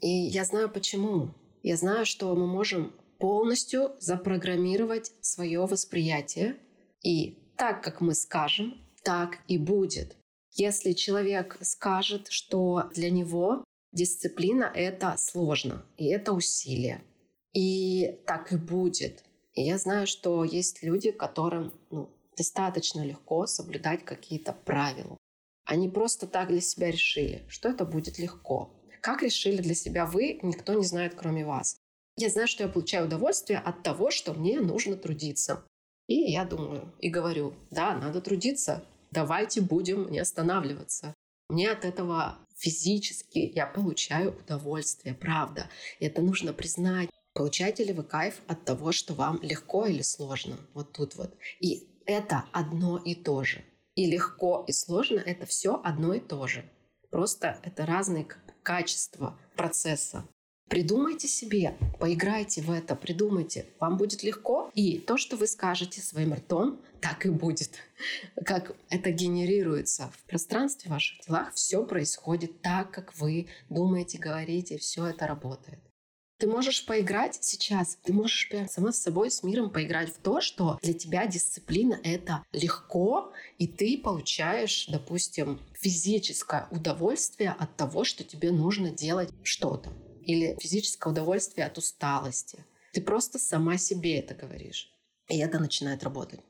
И 0.00 0.08
я 0.08 0.44
знаю 0.44 0.70
почему. 0.70 1.34
Я 1.62 1.76
знаю, 1.76 2.06
что 2.06 2.34
мы 2.34 2.46
можем 2.46 2.94
полностью 3.18 3.92
запрограммировать 3.98 5.12
свое 5.20 5.66
восприятие. 5.66 6.56
И 7.02 7.38
так, 7.56 7.82
как 7.82 8.00
мы 8.00 8.14
скажем, 8.14 8.80
так 9.02 9.40
и 9.48 9.58
будет. 9.58 10.16
Если 10.52 10.92
человек 10.92 11.58
скажет, 11.60 12.28
что 12.28 12.90
для 12.94 13.10
него 13.10 13.64
дисциплина— 13.92 14.70
это 14.74 15.16
сложно, 15.16 15.84
и 15.96 16.06
это 16.06 16.32
усилие, 16.32 17.02
и 17.52 18.20
так 18.26 18.52
и 18.52 18.56
будет. 18.56 19.24
И 19.54 19.62
я 19.62 19.78
знаю, 19.78 20.06
что 20.06 20.44
есть 20.44 20.82
люди, 20.82 21.10
которым 21.10 21.72
ну, 21.90 22.08
достаточно 22.36 23.04
легко 23.04 23.46
соблюдать 23.46 24.04
какие-то 24.04 24.52
правила. 24.52 25.16
Они 25.64 25.88
просто 25.88 26.26
так 26.26 26.48
для 26.48 26.60
себя 26.60 26.90
решили, 26.90 27.44
что 27.48 27.68
это 27.68 27.84
будет 27.84 28.18
легко. 28.18 28.70
Как 29.00 29.22
решили 29.22 29.62
для 29.62 29.74
себя 29.74 30.04
вы, 30.04 30.38
никто 30.42 30.74
не 30.74 30.84
знает, 30.84 31.14
кроме 31.14 31.44
вас. 31.44 31.76
Я 32.16 32.28
знаю, 32.28 32.48
что 32.48 32.64
я 32.64 32.68
получаю 32.68 33.06
удовольствие 33.06 33.58
от 33.58 33.82
того, 33.82 34.10
что 34.10 34.34
мне 34.34 34.60
нужно 34.60 34.96
трудиться. 34.96 35.64
И 36.06 36.14
я 36.14 36.44
думаю 36.44 36.92
и 36.98 37.08
говорю, 37.08 37.54
да, 37.70 37.96
надо 37.96 38.20
трудиться, 38.20 38.84
давайте 39.10 39.60
будем 39.60 40.10
не 40.10 40.18
останавливаться. 40.18 41.14
Мне 41.48 41.70
от 41.70 41.84
этого 41.84 42.38
Физически 42.60 43.38
я 43.54 43.64
получаю 43.64 44.36
удовольствие, 44.36 45.14
правда. 45.14 45.70
И 45.98 46.04
это 46.04 46.20
нужно 46.20 46.52
признать. 46.52 47.08
Получаете 47.32 47.84
ли 47.84 47.94
вы 47.94 48.02
кайф 48.02 48.34
от 48.48 48.66
того, 48.66 48.92
что 48.92 49.14
вам 49.14 49.40
легко 49.40 49.86
или 49.86 50.02
сложно? 50.02 50.58
Вот 50.74 50.92
тут 50.92 51.14
вот. 51.14 51.34
И 51.58 51.88
это 52.04 52.44
одно 52.52 52.98
и 52.98 53.14
то 53.14 53.44
же. 53.44 53.64
И 53.94 54.04
легко, 54.04 54.62
и 54.68 54.72
сложно— 54.72 55.20
это 55.26 55.46
все 55.46 55.80
одно 55.82 56.12
и 56.12 56.20
то 56.20 56.46
же. 56.46 56.70
Просто 57.08 57.58
это 57.62 57.86
разные 57.86 58.28
качества 58.62 59.38
процесса. 59.56 60.28
Придумайте 60.70 61.26
себе, 61.26 61.76
поиграйте 61.98 62.62
в 62.62 62.70
это, 62.70 62.94
придумайте. 62.94 63.66
Вам 63.80 63.96
будет 63.96 64.22
легко, 64.22 64.70
и 64.72 64.98
то, 64.98 65.16
что 65.16 65.36
вы 65.36 65.48
скажете 65.48 66.00
своим 66.00 66.32
ртом, 66.32 66.80
так 67.00 67.26
и 67.26 67.30
будет. 67.30 67.72
Как 68.46 68.76
это 68.88 69.10
генерируется 69.10 70.12
в 70.16 70.30
пространстве 70.30 70.88
в 70.88 70.92
ваших 70.92 71.26
телах, 71.26 71.52
все 71.54 71.82
происходит 71.82 72.62
так, 72.62 72.92
как 72.92 73.18
вы 73.18 73.48
думаете, 73.68 74.18
говорите, 74.18 74.78
все 74.78 75.06
это 75.06 75.26
работает. 75.26 75.80
Ты 76.38 76.46
можешь 76.46 76.86
поиграть 76.86 77.36
сейчас, 77.40 77.98
ты 78.04 78.12
можешь 78.12 78.48
прям 78.48 78.68
сама 78.68 78.92
с 78.92 79.02
собой, 79.02 79.32
с 79.32 79.42
миром 79.42 79.70
поиграть 79.70 80.10
в 80.10 80.18
то, 80.18 80.40
что 80.40 80.78
для 80.82 80.94
тебя 80.94 81.26
дисциплина— 81.26 81.98
это 82.04 82.44
легко, 82.52 83.32
и 83.58 83.66
ты 83.66 83.98
получаешь, 83.98 84.86
допустим, 84.86 85.58
физическое 85.72 86.68
удовольствие 86.70 87.50
от 87.58 87.74
того, 87.76 88.04
что 88.04 88.22
тебе 88.22 88.52
нужно 88.52 88.90
делать 88.90 89.30
что-то. 89.42 89.90
Или 90.30 90.56
физическое 90.60 91.10
удовольствие 91.10 91.66
от 91.66 91.76
усталости. 91.78 92.64
Ты 92.92 93.00
просто 93.00 93.38
сама 93.38 93.78
себе 93.78 94.18
это 94.18 94.34
говоришь. 94.34 94.92
И 95.28 95.38
это 95.38 95.58
начинает 95.58 96.04
работать. 96.04 96.40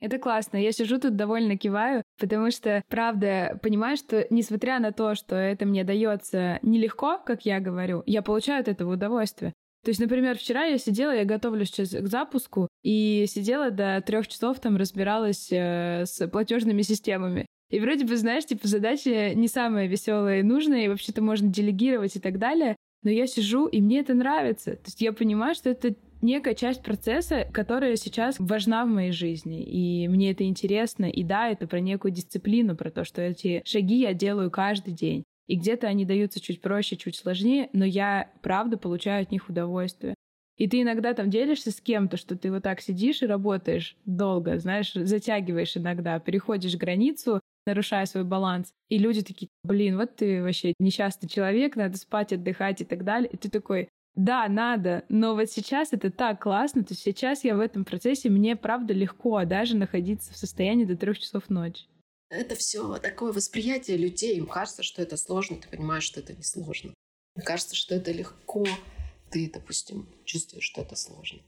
Это 0.00 0.18
классно. 0.18 0.56
Я 0.56 0.72
сижу 0.72 0.98
тут 0.98 1.16
довольно 1.16 1.58
киваю, 1.58 2.02
потому 2.18 2.50
что, 2.50 2.82
правда, 2.88 3.58
понимаю, 3.62 3.96
что 3.96 4.26
несмотря 4.30 4.80
на 4.80 4.92
то, 4.92 5.14
что 5.14 5.36
это 5.36 5.66
мне 5.66 5.84
дается 5.84 6.58
нелегко, 6.62 7.18
как 7.18 7.44
я 7.44 7.60
говорю, 7.60 8.02
я 8.06 8.22
получаю 8.22 8.62
от 8.62 8.68
этого 8.68 8.94
удовольствие. 8.94 9.52
То 9.84 9.90
есть, 9.90 10.00
например, 10.00 10.36
вчера 10.36 10.64
я 10.64 10.78
сидела, 10.78 11.12
я 11.12 11.24
готовлюсь 11.24 11.68
сейчас 11.68 11.90
к 11.90 12.06
запуску, 12.06 12.68
и 12.82 13.26
сидела 13.28 13.70
до 13.70 14.02
трех 14.04 14.26
часов 14.28 14.58
там 14.60 14.76
разбиралась 14.76 15.48
э, 15.50 16.04
с 16.06 16.26
платежными 16.28 16.82
системами. 16.82 17.46
И 17.70 17.78
вроде 17.78 18.04
бы, 18.04 18.16
знаешь, 18.16 18.44
типа 18.46 18.66
задача 18.66 19.34
не 19.34 19.48
самая 19.48 19.86
веселая 19.86 20.40
и 20.40 20.42
нужная, 20.42 20.84
и 20.84 20.88
вообще-то 20.88 21.22
можно 21.22 21.48
делегировать 21.48 22.16
и 22.16 22.20
так 22.20 22.38
далее. 22.38 22.76
Но 23.02 23.10
я 23.10 23.26
сижу, 23.26 23.66
и 23.66 23.80
мне 23.80 24.00
это 24.00 24.14
нравится. 24.14 24.72
То 24.72 24.86
есть 24.86 25.00
я 25.00 25.12
понимаю, 25.12 25.54
что 25.54 25.70
это 25.70 25.94
некая 26.22 26.54
часть 26.54 26.82
процесса, 26.82 27.46
которая 27.52 27.96
сейчас 27.96 28.36
важна 28.38 28.84
в 28.84 28.88
моей 28.88 29.12
жизни. 29.12 29.62
И 29.62 30.06
мне 30.08 30.32
это 30.32 30.44
интересно. 30.44 31.06
И 31.06 31.22
да, 31.24 31.48
это 31.48 31.66
про 31.66 31.80
некую 31.80 32.12
дисциплину, 32.12 32.76
про 32.76 32.90
то, 32.90 33.04
что 33.04 33.22
эти 33.22 33.62
шаги 33.64 34.00
я 34.00 34.12
делаю 34.12 34.50
каждый 34.50 34.92
день. 34.92 35.24
И 35.46 35.56
где-то 35.56 35.88
они 35.88 36.04
даются 36.04 36.40
чуть 36.40 36.60
проще, 36.60 36.96
чуть 36.96 37.16
сложнее, 37.16 37.70
но 37.72 37.84
я, 37.84 38.30
правда, 38.40 38.76
получаю 38.76 39.22
от 39.22 39.32
них 39.32 39.48
удовольствие. 39.48 40.14
И 40.56 40.68
ты 40.68 40.82
иногда 40.82 41.14
там 41.14 41.30
делишься 41.30 41.70
с 41.70 41.80
кем-то, 41.80 42.18
что 42.18 42.36
ты 42.36 42.52
вот 42.52 42.62
так 42.62 42.82
сидишь 42.82 43.22
и 43.22 43.26
работаешь 43.26 43.96
долго, 44.04 44.58
знаешь, 44.58 44.92
затягиваешь 44.92 45.76
иногда, 45.76 46.20
переходишь 46.20 46.76
границу, 46.76 47.39
нарушая 47.66 48.06
свой 48.06 48.24
баланс. 48.24 48.72
И 48.88 48.98
люди 48.98 49.22
такие, 49.22 49.48
блин, 49.62 49.96
вот 49.96 50.16
ты 50.16 50.42
вообще 50.42 50.74
несчастный 50.78 51.28
человек, 51.28 51.76
надо 51.76 51.96
спать, 51.96 52.32
отдыхать 52.32 52.80
и 52.80 52.84
так 52.84 53.04
далее. 53.04 53.30
И 53.30 53.36
ты 53.36 53.50
такой, 53.50 53.88
да, 54.14 54.48
надо, 54.48 55.04
но 55.08 55.34
вот 55.34 55.50
сейчас 55.50 55.92
это 55.92 56.10
так 56.10 56.42
классно, 56.42 56.82
то 56.82 56.92
есть 56.92 57.02
сейчас 57.02 57.44
я 57.44 57.54
в 57.54 57.60
этом 57.60 57.84
процессе, 57.84 58.28
мне 58.28 58.56
правда 58.56 58.92
легко 58.92 59.44
даже 59.44 59.76
находиться 59.76 60.32
в 60.32 60.36
состоянии 60.36 60.84
до 60.84 60.96
трех 60.96 61.18
часов 61.18 61.48
ночи. 61.48 61.84
Это 62.28 62.54
все 62.54 62.98
такое 62.98 63.32
восприятие 63.32 63.96
людей. 63.96 64.36
Им 64.36 64.46
кажется, 64.46 64.82
что 64.82 65.02
это 65.02 65.16
сложно, 65.16 65.56
ты 65.56 65.68
понимаешь, 65.68 66.04
что 66.04 66.20
это 66.20 66.32
не 66.32 66.42
сложно. 66.42 66.94
Им 67.36 67.42
кажется, 67.42 67.74
что 67.74 67.94
это 67.94 68.12
легко. 68.12 68.64
Ты, 69.30 69.50
допустим, 69.52 70.08
чувствуешь, 70.24 70.64
что 70.64 70.82
это 70.82 70.96
сложно. 70.96 71.40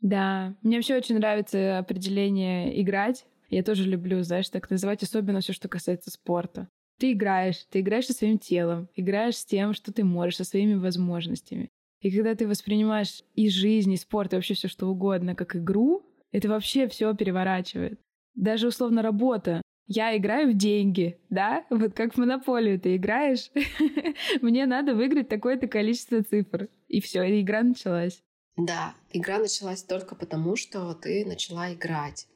Да, 0.00 0.54
мне 0.62 0.76
вообще 0.76 0.96
очень 0.96 1.16
нравится 1.16 1.78
определение 1.78 2.80
играть. 2.80 3.26
Я 3.48 3.62
тоже 3.62 3.84
люблю, 3.84 4.22
знаешь, 4.22 4.48
так 4.48 4.70
называть, 4.70 5.02
особенно 5.02 5.40
все, 5.40 5.52
что 5.52 5.68
касается 5.68 6.10
спорта. 6.10 6.68
Ты 6.98 7.12
играешь, 7.12 7.66
ты 7.70 7.80
играешь 7.80 8.06
со 8.06 8.12
своим 8.12 8.38
телом, 8.38 8.88
играешь 8.94 9.36
с 9.36 9.44
тем, 9.44 9.74
что 9.74 9.92
ты 9.92 10.04
можешь, 10.04 10.36
со 10.36 10.44
своими 10.44 10.74
возможностями. 10.74 11.70
И 12.00 12.10
когда 12.10 12.34
ты 12.34 12.46
воспринимаешь 12.46 13.22
и 13.34 13.48
жизнь, 13.48 13.92
и 13.92 13.96
спорт, 13.96 14.32
и 14.32 14.36
вообще 14.36 14.54
все 14.54 14.68
что 14.68 14.86
угодно 14.88 15.34
как 15.34 15.56
игру, 15.56 16.04
это 16.32 16.48
вообще 16.48 16.88
все 16.88 17.14
переворачивает. 17.14 17.98
Даже 18.34 18.68
условно 18.68 19.02
работа. 19.02 19.62
Я 19.86 20.16
играю 20.16 20.52
в 20.52 20.56
деньги, 20.56 21.18
да? 21.30 21.64
Вот 21.70 21.94
как 21.94 22.14
в 22.14 22.18
монополию 22.18 22.80
ты 22.80 22.96
играешь. 22.96 23.50
Мне 24.42 24.66
надо 24.66 24.94
выиграть 24.94 25.28
такое-то 25.28 25.66
количество 25.66 26.22
цифр. 26.22 26.68
И 26.88 27.00
все, 27.00 27.40
игра 27.40 27.62
началась. 27.62 28.22
Да, 28.56 28.94
игра 29.12 29.38
началась 29.38 29.82
только 29.82 30.14
потому, 30.14 30.56
что 30.56 30.94
ты 30.94 31.24
начала 31.24 31.72
играть. 31.72 32.26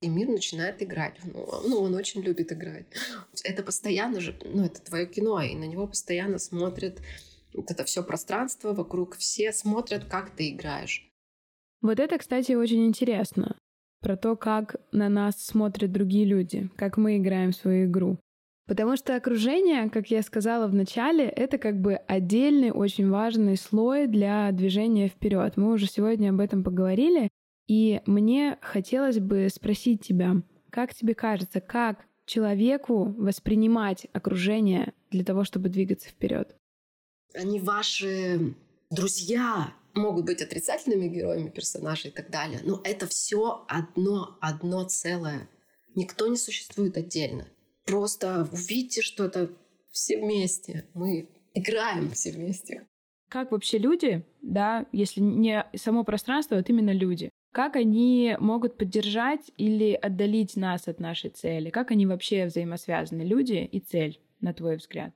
И 0.00 0.08
мир 0.08 0.28
начинает 0.28 0.82
играть. 0.82 1.16
Ну, 1.24 1.48
ну, 1.66 1.80
он 1.80 1.94
очень 1.94 2.22
любит 2.22 2.52
играть. 2.52 2.86
Это 3.44 3.62
постоянно 3.62 4.20
же, 4.20 4.38
ну, 4.44 4.64
это 4.64 4.80
твое 4.80 5.06
кино, 5.06 5.40
и 5.42 5.54
на 5.54 5.64
него 5.64 5.86
постоянно 5.86 6.38
смотрят 6.38 7.00
вот 7.54 7.70
это 7.70 7.84
все 7.84 8.02
пространство 8.02 8.72
вокруг, 8.72 9.16
все 9.16 9.52
смотрят, 9.52 10.04
как 10.04 10.30
ты 10.30 10.50
играешь. 10.50 11.08
Вот 11.80 11.98
это, 11.98 12.18
кстати, 12.18 12.52
очень 12.52 12.86
интересно. 12.86 13.56
Про 14.00 14.16
то, 14.16 14.36
как 14.36 14.76
на 14.92 15.08
нас 15.08 15.44
смотрят 15.44 15.90
другие 15.90 16.24
люди, 16.24 16.70
как 16.76 16.96
мы 16.96 17.16
играем 17.16 17.52
свою 17.52 17.86
игру. 17.86 18.18
Потому 18.66 18.96
что 18.96 19.16
окружение, 19.16 19.88
как 19.88 20.10
я 20.10 20.22
сказала 20.22 20.68
в 20.68 20.74
начале, 20.74 21.24
это 21.24 21.56
как 21.56 21.80
бы 21.80 21.94
отдельный, 21.94 22.70
очень 22.70 23.08
важный 23.08 23.56
слой 23.56 24.06
для 24.06 24.52
движения 24.52 25.08
вперед. 25.08 25.56
Мы 25.56 25.72
уже 25.72 25.86
сегодня 25.86 26.30
об 26.30 26.40
этом 26.40 26.62
поговорили, 26.62 27.30
и 27.68 28.00
мне 28.06 28.58
хотелось 28.60 29.20
бы 29.20 29.48
спросить 29.48 30.04
тебя, 30.04 30.42
как 30.70 30.92
тебе 30.94 31.14
кажется, 31.14 31.60
как 31.60 32.04
человеку 32.26 33.14
воспринимать 33.16 34.06
окружение 34.12 34.92
для 35.10 35.24
того, 35.24 35.44
чтобы 35.44 35.68
двигаться 35.68 36.08
вперед? 36.08 36.58
они 37.34 37.60
ваши 37.60 38.54
друзья, 38.90 39.72
могут 39.94 40.26
быть 40.26 40.42
отрицательными 40.42 41.08
героями 41.08 41.50
персонажей 41.50 42.10
и 42.10 42.14
так 42.14 42.30
далее. 42.30 42.60
Но 42.62 42.80
это 42.84 43.06
все 43.06 43.64
одно, 43.68 44.38
одно 44.40 44.84
целое. 44.84 45.48
Никто 45.94 46.26
не 46.28 46.36
существует 46.36 46.96
отдельно. 46.96 47.48
Просто 47.84 48.48
увидите, 48.52 49.02
что 49.02 49.24
это 49.24 49.50
все 49.90 50.18
вместе. 50.18 50.88
Мы 50.94 51.28
играем 51.54 52.10
все 52.10 52.30
вместе. 52.30 52.86
Как 53.28 53.50
вообще 53.50 53.78
люди, 53.78 54.24
да, 54.40 54.86
если 54.92 55.20
не 55.20 55.66
само 55.76 56.04
пространство, 56.04 56.56
а 56.56 56.60
вот 56.60 56.70
именно 56.70 56.92
люди, 56.92 57.30
как 57.52 57.76
они 57.76 58.36
могут 58.38 58.76
поддержать 58.76 59.50
или 59.56 59.92
отдалить 59.92 60.56
нас 60.56 60.88
от 60.88 61.00
нашей 61.00 61.30
цели? 61.30 61.70
Как 61.70 61.90
они 61.90 62.06
вообще 62.06 62.46
взаимосвязаны, 62.46 63.22
люди 63.22 63.68
и 63.70 63.80
цель, 63.80 64.20
на 64.40 64.52
твой 64.52 64.76
взгляд? 64.76 65.12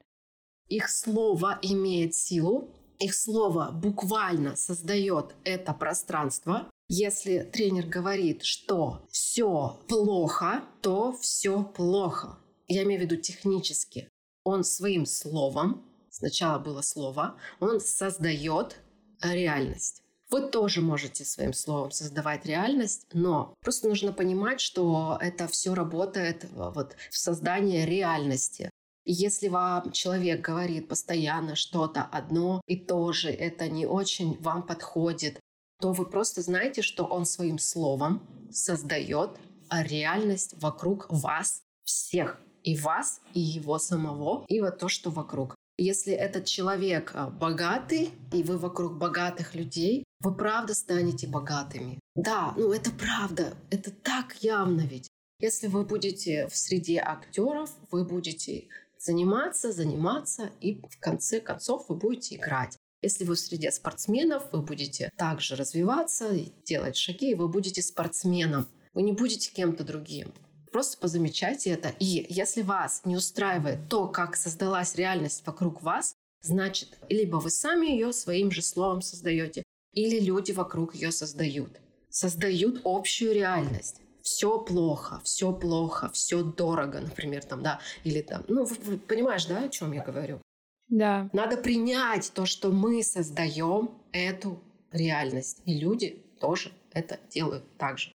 их 0.73 0.89
слово 0.89 1.59
имеет 1.63 2.15
силу, 2.15 2.71
их 2.99 3.15
слово 3.15 3.71
буквально 3.73 4.57
создает 4.57 5.35
это 5.45 5.75
пространство. 5.75 6.71
Если 6.89 7.41
тренер 7.41 7.87
говорит, 7.87 8.43
что 8.43 9.07
все 9.11 9.79
плохо, 9.89 10.63
то 10.81 11.13
все 11.21 11.63
плохо. 11.63 12.39
Я 12.69 12.85
имею 12.85 13.01
в 13.01 13.05
виду 13.05 13.17
технически. 13.17 14.09
Он 14.45 14.65
своим 14.65 15.05
словом, 15.05 15.85
сначала 16.11 16.59
было 16.59 16.81
слово, 16.81 17.37
он 17.61 17.81
создает 17.81 18.79
реальность. 19.21 20.03
Вы 20.33 20.49
тоже 20.49 20.81
можете 20.81 21.27
своим 21.27 21.53
словом 21.53 21.91
создавать 21.91 22.47
реальность, 22.47 23.07
но 23.13 23.55
просто 23.61 23.87
нужно 23.87 24.15
понимать, 24.15 24.63
что 24.63 25.19
это 25.21 25.47
все 25.47 25.75
работает 25.75 26.47
вот 26.53 26.97
в 27.11 27.19
создании 27.19 27.85
реальности. 27.85 28.71
Если 29.05 29.49
вам 29.49 29.93
человек 29.93 30.41
говорит 30.41 30.89
постоянно 30.89 31.55
что-то 31.55 32.03
одно 32.05 32.63
и 32.67 32.77
то 32.77 33.13
же, 33.13 33.29
это 33.29 33.69
не 33.69 33.85
очень 33.85 34.41
вам 34.41 34.63
подходит, 34.67 35.39
то 35.83 35.93
вы 35.93 36.07
просто 36.07 36.41
знаете, 36.41 36.81
что 36.81 37.05
он 37.05 37.27
своим 37.27 37.59
словом 37.59 38.27
создает 38.51 39.39
реальность 39.71 40.55
вокруг 40.63 41.09
вас 41.11 41.61
всех. 41.85 42.41
И 42.63 42.77
вас, 42.77 43.21
и 43.35 43.41
его 43.41 43.79
самого, 43.79 44.45
и 44.47 44.61
вот 44.61 44.79
то, 44.79 44.89
что 44.89 45.11
вокруг. 45.11 45.57
Если 45.83 46.13
этот 46.13 46.45
человек 46.45 47.11
а, 47.13 47.29
богатый, 47.29 48.11
и 48.33 48.45
вы 48.45 48.57
вокруг 48.57 48.99
богатых 48.99 49.57
людей, 49.57 50.05
вы 50.21 50.33
правда 50.33 50.75
станете 50.75 51.27
богатыми. 51.27 51.99
Да, 52.15 52.55
ну 52.57 52.73
это 52.73 52.93
правда, 52.93 53.57
это 53.69 53.91
так 53.91 54.37
явно 54.43 54.83
ведь. 54.83 55.09
Если 55.41 55.67
вы 55.67 55.85
будете 55.85 56.47
в 56.47 56.57
среде 56.57 57.03
актеров, 57.05 57.71
вы 57.91 58.05
будете 58.05 58.69
заниматься, 58.97 59.73
заниматься, 59.73 60.51
и 60.61 60.81
в 60.89 61.01
конце 61.01 61.41
концов 61.41 61.87
вы 61.89 61.97
будете 61.97 62.37
играть. 62.37 62.77
Если 63.03 63.25
вы 63.25 63.35
в 63.35 63.41
среде 63.41 63.73
спортсменов, 63.73 64.45
вы 64.53 64.63
будете 64.63 65.11
также 65.17 65.57
развиваться, 65.57 66.31
делать 66.65 66.95
шаги, 66.95 67.33
и 67.33 67.35
вы 67.35 67.49
будете 67.49 67.83
спортсменом. 67.83 68.69
Вы 68.95 69.03
не 69.03 69.11
будете 69.11 69.51
кем-то 69.51 69.83
другим. 69.83 70.33
Просто 70.73 70.97
позамечайте 70.99 71.71
это. 71.71 71.93
И 71.99 72.27
если 72.31 72.63
вас 72.63 73.03
не 73.05 73.15
устраивает 73.15 73.89
то, 73.91 74.09
как 74.09 74.37
создалась 74.37 74.95
реальность 74.97 75.47
вокруг 75.47 75.83
вас, 75.83 76.15
значит, 76.41 76.99
либо 77.11 77.37
вы 77.37 77.51
сами 77.51 77.87
ее 77.87 78.13
своим 78.13 78.51
же 78.51 78.63
словом 78.63 79.03
создаете, 79.03 79.63
или 79.93 80.19
люди 80.19 80.53
вокруг 80.53 80.95
ее 80.95 81.13
создают. 81.13 81.79
Создают 82.09 82.81
общую 82.85 83.35
реальность. 83.35 84.01
Все 84.23 84.59
плохо, 84.59 85.21
все 85.25 85.53
плохо, 85.53 86.11
все 86.13 86.43
дорого, 86.43 87.01
например, 87.01 87.45
там, 87.45 87.63
да, 87.63 87.81
или 88.05 88.23
там, 88.23 88.45
ну, 88.49 88.67
понимаешь, 89.09 89.47
да, 89.47 89.65
о 89.65 89.69
чем 89.69 89.93
я 89.93 90.03
говорю? 90.03 90.41
Да. 90.89 91.29
Надо 91.33 91.57
принять 91.57 92.33
то, 92.33 92.47
что 92.47 92.71
мы 92.71 93.03
создаем 93.03 93.91
эту 94.13 94.63
реальность, 94.93 95.61
и 95.65 95.79
люди 95.79 96.23
тоже 96.39 96.73
это 96.93 97.19
делают 97.31 97.65
так 97.79 97.99
же. 97.99 98.13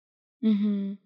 Угу. 0.43 0.99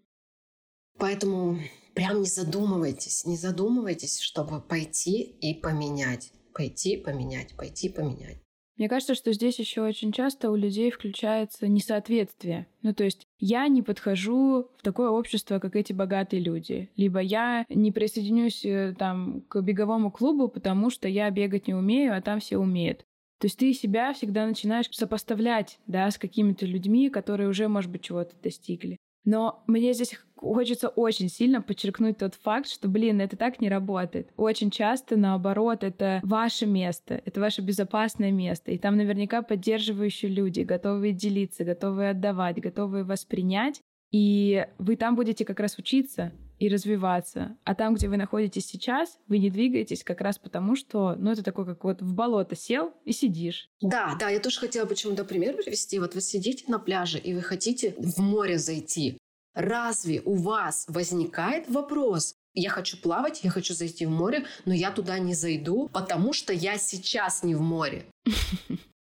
Поэтому 0.99 1.59
прям 1.95 2.21
не 2.21 2.29
задумывайтесь, 2.29 3.25
не 3.25 3.37
задумывайтесь, 3.37 4.21
чтобы 4.21 4.61
пойти 4.61 5.23
и 5.23 5.55
поменять. 5.55 6.33
Пойти, 6.55 6.97
поменять, 6.97 7.55
пойти, 7.57 7.89
поменять. 7.89 8.39
Мне 8.79 8.91
кажется, 8.91 9.15
что 9.15 9.33
здесь 9.33 9.59
еще 9.59 9.83
очень 9.83 10.13
часто 10.13 10.51
у 10.51 10.57
людей 10.57 10.91
включается 10.91 11.67
несоответствие. 11.67 12.67
Ну, 12.83 12.93
то 12.93 13.05
есть 13.05 13.27
я 13.39 13.69
не 13.69 13.83
подхожу 13.83 14.69
в 14.77 14.83
такое 14.83 15.09
общество, 15.09 15.59
как 15.59 15.77
эти 15.77 15.95
богатые 15.95 16.43
люди. 16.43 16.91
Либо 16.97 17.21
я 17.21 17.65
не 17.71 17.91
присоединюсь 17.91 18.65
э, 18.67 18.95
там 18.99 19.43
к 19.49 19.61
беговому 19.63 20.11
клубу, 20.11 20.49
потому 20.49 20.91
что 20.91 21.09
я 21.09 21.31
бегать 21.31 21.69
не 21.69 21.75
умею, 21.75 22.15
а 22.15 22.21
там 22.21 22.41
все 22.41 22.59
умеют. 22.59 23.07
То 23.39 23.47
есть 23.47 23.59
ты 23.59 23.73
себя 23.73 24.13
всегда 24.13 24.47
начинаешь 24.47 24.89
сопоставлять, 24.91 25.79
да, 25.87 26.11
с 26.11 26.19
какими-то 26.19 26.67
людьми, 26.67 27.09
которые 27.09 27.49
уже, 27.49 27.69
может 27.69 27.91
быть, 27.91 28.03
чего-то 28.03 28.35
достигли. 28.43 28.99
Но 29.27 29.63
мне 29.67 29.93
здесь 29.93 30.19
хочется 30.37 30.89
очень 30.89 31.29
сильно 31.29 31.61
подчеркнуть 31.61 32.19
тот 32.19 32.35
факт, 32.37 32.69
что, 32.69 32.89
блин, 32.89 33.21
это 33.21 33.37
так 33.37 33.61
не 33.61 33.69
работает. 33.69 34.31
Очень 34.37 34.71
часто, 34.71 35.17
наоборот, 35.17 35.83
это 35.83 36.21
ваше 36.23 36.65
место, 36.65 37.21
это 37.25 37.41
ваше 37.41 37.61
безопасное 37.61 38.31
место. 38.31 38.71
И 38.71 38.79
там 38.79 38.97
наверняка 38.97 39.43
поддерживающие 39.43 40.31
люди, 40.31 40.61
готовые 40.61 41.13
делиться, 41.13 41.65
готовые 41.65 42.11
отдавать, 42.11 42.61
готовые 42.61 43.05
воспринять. 43.05 43.81
И 44.13 44.65
вы 44.79 44.97
там 44.97 45.17
будете 45.17 45.45
как 45.45 45.59
раз 45.59 45.77
учиться 45.77 46.33
и 46.59 46.69
развиваться. 46.69 47.57
А 47.65 47.75
там, 47.75 47.95
где 47.95 48.09
вы 48.09 48.17
находитесь 48.17 48.67
сейчас, 48.67 49.19
вы 49.29 49.39
не 49.39 49.51
двигаетесь 49.51 50.03
как 50.03 50.21
раз 50.21 50.39
потому, 50.39 50.77
что, 50.77 51.15
ну, 51.17 51.31
это 51.33 51.43
такой, 51.43 51.67
как 51.67 51.85
вот 51.85 52.03
в 52.03 52.15
болото 52.15 52.57
сел 52.57 52.95
и 53.05 53.13
сидишь. 53.13 53.71
Да, 53.81 54.17
да, 54.19 54.31
я 54.31 54.41
тоже 54.41 54.61
хотела 54.61 54.87
почему-то 54.87 55.25
пример 55.25 55.57
привести. 55.57 55.99
Вот 55.99 56.15
вы 56.15 56.21
сидите 56.21 56.65
на 56.69 56.79
пляже, 56.79 57.19
и 57.19 57.35
вы 57.35 57.43
хотите 57.43 57.95
в 57.99 58.19
море 58.21 58.59
зайти. 58.59 59.19
Разве 59.55 60.21
у 60.25 60.35
вас 60.35 60.85
возникает 60.89 61.69
вопрос, 61.69 62.35
я 62.53 62.71
хочу 62.71 62.97
плавать, 62.97 63.45
я 63.45 63.51
хочу 63.51 63.75
зайти 63.75 64.07
в 64.07 64.11
море, 64.11 64.45
но 64.65 64.75
я 64.75 64.91
туда 64.91 65.19
не 65.19 65.35
зайду, 65.35 65.89
потому 65.93 66.33
что 66.33 66.53
я 66.53 66.79
сейчас 66.79 67.43
не 67.43 67.55
в 67.55 67.61
море. 67.61 68.07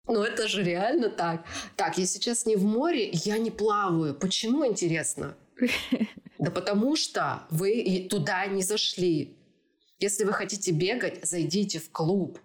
Ну 0.09 0.21
это 0.25 0.49
же 0.49 0.65
реально 0.65 1.11
так. 1.11 1.45
Так, 1.77 1.97
я 1.97 2.07
сейчас 2.07 2.45
не 2.45 2.57
в 2.57 2.65
море, 2.65 3.09
я 3.12 3.38
не 3.38 3.53
плаваю. 3.53 4.15
Почему, 4.15 4.67
интересно? 4.67 5.37
Да 6.42 6.50
потому 6.50 6.96
что 6.96 7.44
вы 7.50 8.09
туда 8.11 8.46
не 8.46 8.62
зашли. 8.62 9.37
Если 10.00 10.24
вы 10.24 10.33
хотите 10.33 10.72
бегать, 10.72 11.24
зайдите 11.24 11.78
в 11.78 11.92
клуб. 11.92 12.40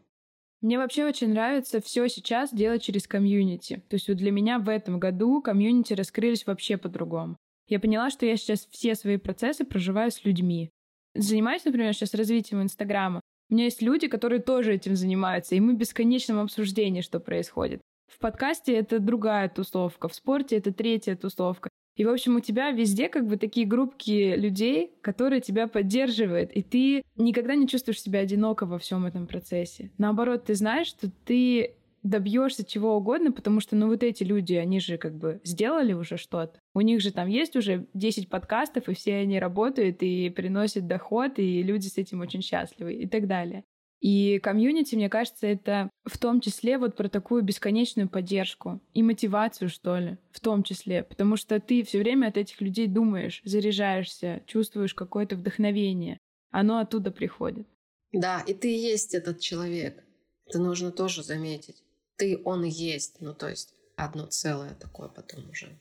Мне 0.61 0.77
вообще 0.77 1.03
очень 1.05 1.29
нравится 1.29 1.81
все 1.81 2.07
сейчас 2.07 2.53
делать 2.53 2.83
через 2.83 3.07
комьюнити. 3.07 3.81
То 3.89 3.95
есть 3.95 4.07
вот 4.07 4.17
для 4.17 4.31
меня 4.31 4.59
в 4.59 4.69
этом 4.69 4.99
году 4.99 5.41
комьюнити 5.41 5.93
раскрылись 5.93 6.45
вообще 6.45 6.77
по-другому. 6.77 7.37
Я 7.67 7.79
поняла, 7.79 8.11
что 8.11 8.27
я 8.27 8.37
сейчас 8.37 8.67
все 8.69 8.93
свои 8.93 9.17
процессы 9.17 9.65
проживаю 9.65 10.11
с 10.11 10.23
людьми. 10.23 10.69
Занимаюсь, 11.15 11.65
например, 11.65 11.91
сейчас 11.95 12.13
развитием 12.13 12.61
Инстаграма. 12.61 13.21
У 13.49 13.55
меня 13.55 13.63
есть 13.63 13.81
люди, 13.81 14.07
которые 14.07 14.43
тоже 14.43 14.75
этим 14.75 14.95
занимаются, 14.95 15.55
и 15.55 15.59
мы 15.59 15.73
в 15.73 15.77
бесконечном 15.77 16.37
обсуждении, 16.37 17.01
что 17.01 17.19
происходит. 17.19 17.81
В 18.05 18.19
подкасте 18.19 18.75
это 18.75 18.99
другая 18.99 19.49
тусовка, 19.49 20.07
в 20.07 20.13
спорте 20.13 20.57
это 20.57 20.71
третья 20.71 21.15
тусовка. 21.15 21.69
И, 21.97 22.05
в 22.05 22.09
общем, 22.09 22.35
у 22.35 22.39
тебя 22.39 22.69
везде 22.71 23.09
как 23.09 23.25
бы 23.25 23.37
такие 23.37 23.65
группки 23.65 24.35
людей, 24.35 24.91
которые 25.01 25.41
тебя 25.41 25.67
поддерживают, 25.67 26.51
и 26.51 26.61
ты 26.61 27.03
никогда 27.15 27.55
не 27.55 27.67
чувствуешь 27.67 28.01
себя 28.01 28.19
одиноко 28.19 28.67
во 28.67 28.77
всем 28.77 29.05
этом 29.05 29.25
процессе. 29.25 29.91
Наоборот, 29.97 30.45
ты 30.45 30.53
знаешь, 30.53 30.87
что 30.87 31.09
ты 31.25 31.73
добьешься 32.03 32.63
чего 32.63 32.95
угодно, 32.95 33.31
потому 33.31 33.59
что, 33.59 33.75
ну, 33.75 33.87
вот 33.87 34.03
эти 34.03 34.23
люди, 34.23 34.53
они 34.53 34.79
же 34.79 34.97
как 34.99 35.17
бы 35.17 35.41
сделали 35.43 35.93
уже 35.93 36.17
что-то. 36.17 36.59
У 36.75 36.81
них 36.81 37.01
же 37.01 37.11
там 37.11 37.27
есть 37.27 37.55
уже 37.55 37.87
10 37.95 38.29
подкастов, 38.29 38.87
и 38.87 38.93
все 38.93 39.15
они 39.15 39.39
работают 39.39 40.03
и 40.03 40.29
приносят 40.29 40.85
доход, 40.85 41.39
и 41.39 41.63
люди 41.63 41.87
с 41.87 41.97
этим 41.97 42.21
очень 42.21 42.43
счастливы 42.43 42.93
и 42.93 43.07
так 43.07 43.27
далее. 43.27 43.63
И 43.99 44.39
комьюнити, 44.39 44.95
мне 44.95 45.09
кажется, 45.09 45.47
это 45.47 45.89
в 46.05 46.17
том 46.17 46.39
числе 46.39 46.77
вот 46.77 46.95
про 46.95 47.09
такую 47.09 47.41
бесконечную 47.41 48.07
поддержку 48.07 48.79
и 48.93 49.01
мотивацию, 49.01 49.69
что 49.69 49.97
ли, 49.97 50.17
в 50.31 50.39
том 50.39 50.63
числе. 50.63 51.03
Потому 51.03 51.35
что 51.35 51.59
ты 51.59 51.83
все 51.83 51.99
время 51.99 52.27
от 52.27 52.37
этих 52.37 52.61
людей 52.61 52.87
думаешь, 52.87 53.41
заряжаешься, 53.43 54.43
чувствуешь 54.45 54.93
какое-то 54.93 55.35
вдохновение. 55.35 56.19
Оно 56.51 56.79
оттуда 56.79 57.11
приходит. 57.11 57.67
Да, 58.11 58.41
и 58.41 58.53
ты 58.53 58.67
есть 58.67 59.15
этот 59.15 59.39
человек. 59.39 60.03
Это 60.45 60.59
нужно 60.59 60.91
тоже 60.91 61.23
заметить. 61.23 61.83
Ты, 62.17 62.39
он 62.45 62.63
и 62.63 62.69
есть. 62.69 63.17
Ну, 63.19 63.33
то 63.33 63.49
есть 63.49 63.73
одно 63.95 64.27
целое 64.27 64.75
такое 64.75 65.09
потом 65.09 65.49
уже. 65.49 65.75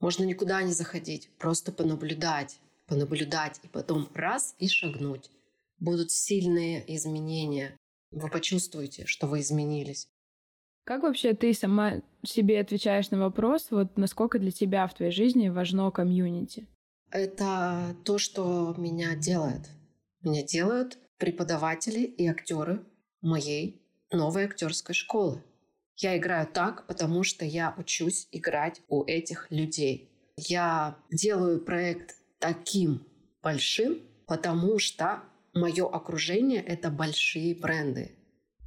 Можно 0.00 0.24
никуда 0.24 0.62
не 0.62 0.72
заходить, 0.72 1.30
просто 1.38 1.72
понаблюдать, 1.72 2.60
понаблюдать, 2.86 3.58
и 3.62 3.68
потом 3.68 4.08
раз 4.14 4.54
и 4.58 4.68
шагнуть 4.68 5.30
будут 5.84 6.10
сильные 6.10 6.82
изменения. 6.96 7.76
Вы 8.10 8.28
почувствуете, 8.28 9.06
что 9.06 9.26
вы 9.26 9.40
изменились. 9.40 10.08
Как 10.84 11.02
вообще 11.02 11.34
ты 11.34 11.54
сама 11.54 12.02
себе 12.24 12.60
отвечаешь 12.60 13.10
на 13.10 13.18
вопрос, 13.18 13.68
вот 13.70 13.96
насколько 13.96 14.38
для 14.38 14.50
тебя 14.50 14.86
в 14.86 14.94
твоей 14.94 15.12
жизни 15.12 15.48
важно 15.48 15.90
комьюнити? 15.90 16.66
Это 17.10 17.96
то, 18.04 18.18
что 18.18 18.74
меня 18.76 19.14
делает. 19.14 19.68
Меня 20.22 20.42
делают 20.42 20.98
преподаватели 21.18 22.00
и 22.00 22.26
актеры 22.26 22.84
моей 23.22 23.82
новой 24.10 24.44
актерской 24.44 24.94
школы. 24.94 25.42
Я 25.96 26.18
играю 26.18 26.46
так, 26.46 26.86
потому 26.86 27.22
что 27.22 27.44
я 27.44 27.74
учусь 27.78 28.28
играть 28.32 28.82
у 28.88 29.04
этих 29.04 29.46
людей. 29.50 30.10
Я 30.36 30.98
делаю 31.10 31.64
проект 31.64 32.16
таким 32.38 33.06
большим, 33.42 34.00
потому 34.26 34.78
что 34.78 35.22
мое 35.54 35.86
окружение— 35.86 36.62
это 36.66 36.90
большие 36.90 37.54
бренды. 37.54 38.12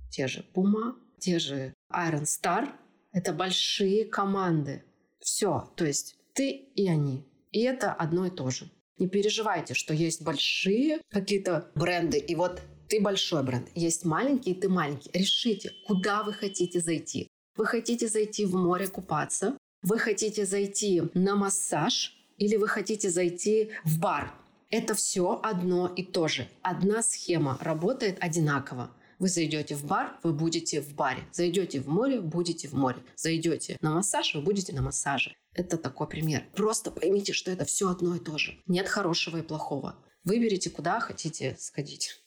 Те 0.09 0.27
же 0.27 0.45
Puma, 0.53 0.95
те 1.19 1.39
же 1.39 1.73
Iron 1.91 2.23
Star— 2.23 2.69
это 3.11 3.33
большие 3.33 4.05
команды. 4.05 4.83
Все, 5.19 5.71
то 5.75 5.85
есть 5.85 6.15
ты 6.33 6.49
и 6.51 6.87
они. 6.87 7.25
И 7.51 7.61
это 7.61 7.93
одно 7.93 8.25
и 8.25 8.29
то 8.29 8.49
же. 8.49 8.69
Не 8.97 9.07
переживайте, 9.07 9.73
что 9.73 9.93
есть 9.93 10.23
большие 10.23 11.01
какие-то 11.09 11.71
бренды, 11.75 12.17
и 12.17 12.35
вот 12.35 12.61
ты 12.87 13.01
большой 13.01 13.43
бренд, 13.43 13.69
есть 13.75 14.05
маленький, 14.05 14.53
ты 14.53 14.69
маленький. 14.69 15.09
Решите, 15.13 15.71
куда 15.85 16.23
вы 16.23 16.33
хотите 16.33 16.79
зайти. 16.79 17.27
Вы 17.55 17.65
хотите 17.65 18.07
зайти 18.07 18.45
в 18.45 18.55
море 18.55 18.87
купаться, 18.87 19.57
вы 19.81 19.99
хотите 19.99 20.45
зайти 20.45 21.03
на 21.13 21.35
массаж, 21.35 22.13
или 22.37 22.55
вы 22.55 22.67
хотите 22.67 23.09
зайти 23.09 23.71
в 23.83 23.99
бар. 23.99 24.33
Это 24.69 24.95
все 24.95 25.39
одно 25.41 25.87
и 25.87 26.03
то 26.03 26.27
же. 26.27 26.49
Одна 26.61 27.01
схема 27.01 27.57
работает 27.61 28.17
одинаково. 28.19 28.91
Вы 29.17 29.29
зайдете 29.29 29.75
в 29.75 29.85
бар, 29.85 30.19
вы 30.23 30.33
будете 30.33 30.81
в 30.81 30.93
баре. 30.93 31.23
Зайдете 31.31 31.79
в 31.79 31.87
море, 31.87 32.19
будете 32.19 32.67
в 32.67 32.73
море. 32.73 32.97
Зайдете 33.15 33.77
на 33.79 33.91
массаж, 33.91 34.35
вы 34.35 34.41
будете 34.41 34.73
на 34.73 34.81
массаже. 34.81 35.35
Это 35.53 35.77
такой 35.77 36.07
пример. 36.07 36.43
Просто 36.53 36.91
поймите, 36.91 37.31
что 37.31 37.49
это 37.49 37.63
все 37.63 37.89
одно 37.89 38.15
и 38.15 38.19
то 38.19 38.37
же. 38.37 38.61
Нет 38.67 38.89
хорошего 38.89 39.37
и 39.37 39.41
плохого. 39.41 39.95
Выберите, 40.25 40.69
куда 40.69 40.99
хотите 40.99 41.55
сходить. 41.57 42.21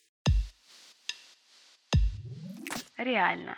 Реально. 2.97 3.55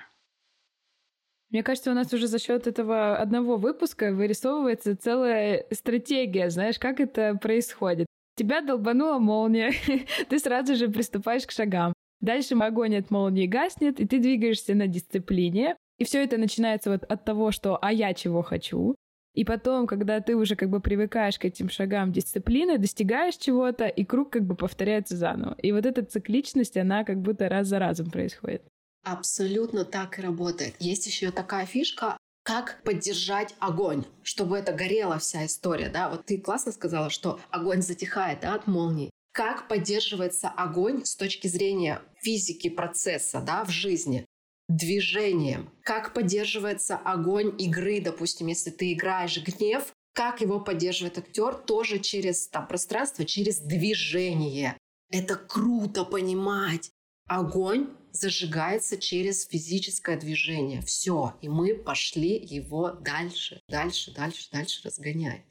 Мне 1.50 1.64
кажется, 1.64 1.92
у 1.92 1.94
нас 1.94 2.12
уже 2.14 2.28
за 2.28 2.40
счет 2.40 2.68
этого 2.68 3.16
одного 3.16 3.58
выпуска 3.58 4.12
вырисовывается 4.12 4.98
целая 4.98 5.66
стратегия, 5.72 6.50
знаешь, 6.50 6.80
как 6.80 7.00
это 7.00 7.36
происходит. 7.36 8.08
Тебя 8.36 8.62
долбанула 8.62 9.20
молния, 9.20 9.72
ты 10.30 10.40
сразу 10.40 10.76
же 10.76 10.90
приступаешь 10.90 11.46
к 11.46 11.52
шагам. 11.52 11.94
Дальше 12.20 12.56
огонь 12.56 12.96
от 12.96 13.12
молнии 13.12 13.48
гаснет, 13.48 14.00
и 14.00 14.08
ты 14.08 14.20
двигаешься 14.20 14.74
на 14.76 14.88
дисциплине. 14.88 15.76
И 16.00 16.06
все 16.06 16.24
это 16.24 16.38
начинается 16.38 16.90
вот 16.90 17.04
от 17.04 17.26
того, 17.26 17.52
что 17.52 17.78
«а 17.82 17.92
я 17.92 18.14
чего 18.14 18.42
хочу?». 18.42 18.96
И 19.34 19.46
потом, 19.46 19.88
когда 19.88 20.22
ты 20.22 20.36
уже 20.36 20.56
как 20.56 20.70
бы 20.70 20.80
привыкаешь 20.80 21.40
к 21.40 21.46
этим 21.46 21.70
шагам 21.70 22.12
дисциплины, 22.12 22.78
достигаешь 22.78 23.36
чего-то, 23.36 23.88
и 23.88 24.06
круг 24.06 24.32
как 24.32 24.46
бы 24.46 24.56
повторяется 24.56 25.18
заново. 25.18 25.56
И 25.58 25.72
вот 25.72 25.86
эта 25.86 26.04
цикличность, 26.04 26.78
она 26.78 27.04
как 27.04 27.20
будто 27.20 27.50
раз 27.50 27.68
за 27.68 27.80
разом 27.80 28.10
происходит. 28.10 28.64
Абсолютно 29.04 29.86
так 29.86 30.20
и 30.20 30.22
работает. 30.22 30.76
Есть 30.80 31.08
еще 31.08 31.32
такая 31.32 31.66
фишка 31.66 32.18
как 32.44 32.84
поддержать 32.84 33.56
огонь, 33.60 34.06
чтобы 34.22 34.58
это 34.58 34.74
горела 34.74 35.18
вся 35.18 35.46
история, 35.46 35.90
да? 35.90 36.10
Вот 36.10 36.26
ты 36.26 36.38
классно 36.38 36.72
сказала, 36.72 37.10
что 37.10 37.40
огонь 37.50 37.82
затихает, 37.82 38.42
да, 38.42 38.54
от 38.54 38.68
молнии. 38.68 39.10
Как 39.32 39.68
поддерживается 39.68 40.50
огонь 40.50 41.06
с 41.06 41.16
точки 41.16 41.48
зрения 41.48 42.02
физики 42.22 42.70
процесса, 42.70 43.42
да, 43.42 43.64
в 43.64 43.70
жизни? 43.70 44.26
Движением. 44.68 45.72
Как 45.84 46.14
поддерживается 46.14 46.98
огонь 46.98 47.56
игры, 47.60 48.00
допустим, 48.00 48.48
если 48.48 48.70
ты 48.70 48.94
играешь 48.94 49.42
гнев, 49.42 49.92
как 50.14 50.42
его 50.42 50.60
поддерживает 50.60 51.18
актер, 51.18 51.56
тоже 51.56 52.00
через 52.00 52.48
там, 52.48 52.68
пространство, 52.68 53.26
через 53.26 53.60
движение. 53.60 54.78
Это 55.10 55.36
круто 55.36 56.06
понимать. 56.06 56.92
Огонь 57.28 57.90
зажигается 58.14 58.98
через 58.98 59.46
физическое 59.46 60.18
движение. 60.18 60.82
Все. 60.82 61.36
И 61.42 61.50
мы 61.50 61.76
пошли 61.76 62.38
его 62.38 62.92
дальше, 62.92 63.62
дальше, 63.68 64.14
дальше, 64.14 64.50
дальше 64.52 64.82
разгонять. 64.86 65.44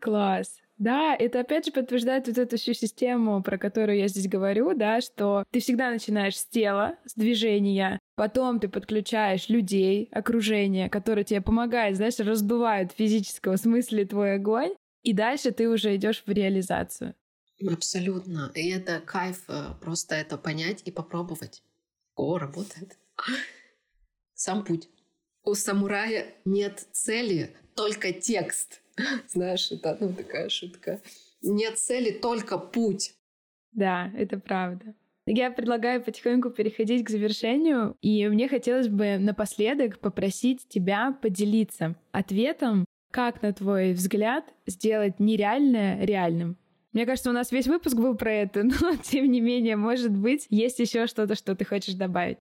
Класс. 0.00 0.60
Да, 0.78 1.16
это 1.18 1.40
опять 1.40 1.66
же 1.66 1.72
подтверждает 1.72 2.28
вот 2.28 2.36
эту 2.36 2.58
всю 2.58 2.74
систему, 2.74 3.42
про 3.42 3.56
которую 3.56 3.98
я 3.98 4.08
здесь 4.08 4.28
говорю, 4.28 4.74
да, 4.74 5.00
что 5.00 5.44
ты 5.50 5.60
всегда 5.60 5.90
начинаешь 5.90 6.36
с 6.36 6.46
тела, 6.46 6.98
с 7.06 7.14
движения, 7.14 7.98
потом 8.14 8.60
ты 8.60 8.68
подключаешь 8.68 9.48
людей, 9.48 10.10
окружение, 10.12 10.90
которое 10.90 11.24
тебе 11.24 11.40
помогает, 11.40 11.96
знаешь, 11.96 12.18
раздувает 12.18 12.92
в 12.92 12.96
физическом 12.96 13.56
смысле 13.56 14.04
твой 14.04 14.34
огонь, 14.34 14.74
и 15.02 15.14
дальше 15.14 15.50
ты 15.50 15.66
уже 15.66 15.96
идешь 15.96 16.22
в 16.26 16.30
реализацию. 16.30 17.14
Абсолютно. 17.66 18.50
И 18.54 18.68
это 18.68 19.00
кайф 19.00 19.44
э, 19.48 19.68
просто 19.80 20.14
это 20.14 20.36
понять 20.36 20.82
и 20.84 20.90
попробовать. 20.90 21.62
О, 22.16 22.38
работает. 22.38 22.96
Сам 24.34 24.64
путь. 24.64 24.88
У 25.44 25.54
самурая 25.54 26.34
нет 26.44 26.88
цели, 26.92 27.54
только 27.74 28.12
текст. 28.12 28.82
Знаешь, 29.28 29.70
это 29.70 29.96
ну, 30.00 30.12
такая 30.12 30.48
шутка. 30.48 31.00
Нет 31.42 31.78
цели, 31.78 32.10
только 32.10 32.58
путь. 32.58 33.14
Да, 33.72 34.10
это 34.16 34.38
правда. 34.38 34.94
Я 35.26 35.50
предлагаю 35.50 36.02
потихоньку 36.02 36.50
переходить 36.50 37.04
к 37.04 37.10
завершению, 37.10 37.96
и 38.00 38.26
мне 38.28 38.48
хотелось 38.48 38.88
бы 38.88 39.18
напоследок 39.18 39.98
попросить 39.98 40.66
тебя 40.68 41.16
поделиться 41.20 41.96
ответом, 42.12 42.86
как, 43.10 43.42
на 43.42 43.52
твой 43.52 43.92
взгляд, 43.92 44.44
сделать 44.66 45.18
нереальное 45.20 46.04
реальным. 46.04 46.56
Мне 46.96 47.04
кажется, 47.04 47.28
у 47.28 47.34
нас 47.34 47.52
весь 47.52 47.66
выпуск 47.66 47.94
был 47.94 48.16
про 48.16 48.32
это, 48.32 48.62
но 48.80 48.96
тем 48.96 49.30
не 49.30 49.42
менее, 49.42 49.76
может 49.76 50.12
быть, 50.12 50.46
есть 50.48 50.78
еще 50.78 51.06
что-то, 51.06 51.34
что 51.34 51.54
ты 51.54 51.66
хочешь 51.66 51.92
добавить. 51.92 52.38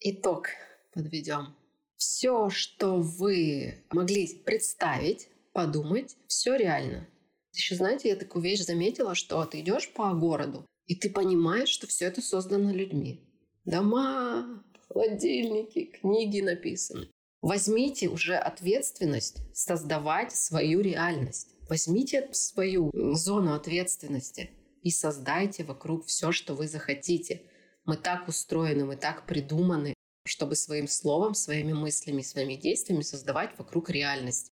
Итог 0.00 0.48
подведем. 0.92 1.56
Все, 1.96 2.50
что 2.50 2.96
вы 2.96 3.86
могли 3.90 4.28
представить, 4.44 5.30
подумать, 5.54 6.14
все 6.26 6.56
реально. 6.56 7.08
Еще 7.54 7.74
знаете, 7.74 8.10
я 8.10 8.16
такую 8.16 8.42
вещь 8.42 8.60
заметила, 8.60 9.14
что 9.14 9.42
ты 9.46 9.60
идешь 9.60 9.90
по 9.94 10.12
городу, 10.12 10.66
и 10.84 10.94
ты 10.94 11.08
понимаешь, 11.08 11.70
что 11.70 11.86
все 11.86 12.04
это 12.04 12.20
создано 12.20 12.70
людьми. 12.74 13.26
Дома, 13.64 14.62
холодильники, 14.90 15.86
книги 15.86 16.42
написаны. 16.42 17.08
Возьмите 17.40 18.08
уже 18.08 18.34
ответственность 18.36 19.38
создавать 19.54 20.32
свою 20.32 20.82
реальность. 20.82 21.55
Возьмите 21.68 22.28
свою 22.32 22.90
зону 23.14 23.54
ответственности 23.54 24.50
и 24.82 24.90
создайте 24.90 25.64
вокруг 25.64 26.06
все, 26.06 26.30
что 26.32 26.54
вы 26.54 26.68
захотите. 26.68 27.42
Мы 27.84 27.96
так 27.96 28.28
устроены, 28.28 28.84
мы 28.84 28.96
так 28.96 29.26
придуманы, 29.26 29.94
чтобы 30.24 30.54
своим 30.54 30.88
словом, 30.88 31.34
своими 31.34 31.72
мыслями, 31.72 32.22
своими 32.22 32.54
действиями 32.54 33.02
создавать 33.02 33.58
вокруг 33.58 33.90
реальность. 33.90 34.50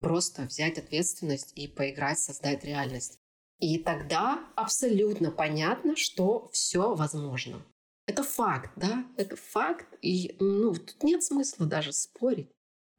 Просто 0.00 0.42
взять 0.42 0.78
ответственность 0.78 1.52
и 1.54 1.68
поиграть, 1.68 2.18
создать 2.18 2.64
реальность. 2.64 3.18
И 3.58 3.78
тогда 3.78 4.44
абсолютно 4.56 5.30
понятно, 5.30 5.96
что 5.96 6.48
все 6.52 6.94
возможно. 6.94 7.64
Это 8.06 8.24
факт, 8.24 8.72
да? 8.76 9.06
Это 9.16 9.36
факт. 9.36 9.86
И 10.02 10.36
ну, 10.40 10.74
тут 10.74 11.02
нет 11.02 11.22
смысла 11.22 11.66
даже 11.66 11.92
спорить. 11.92 12.50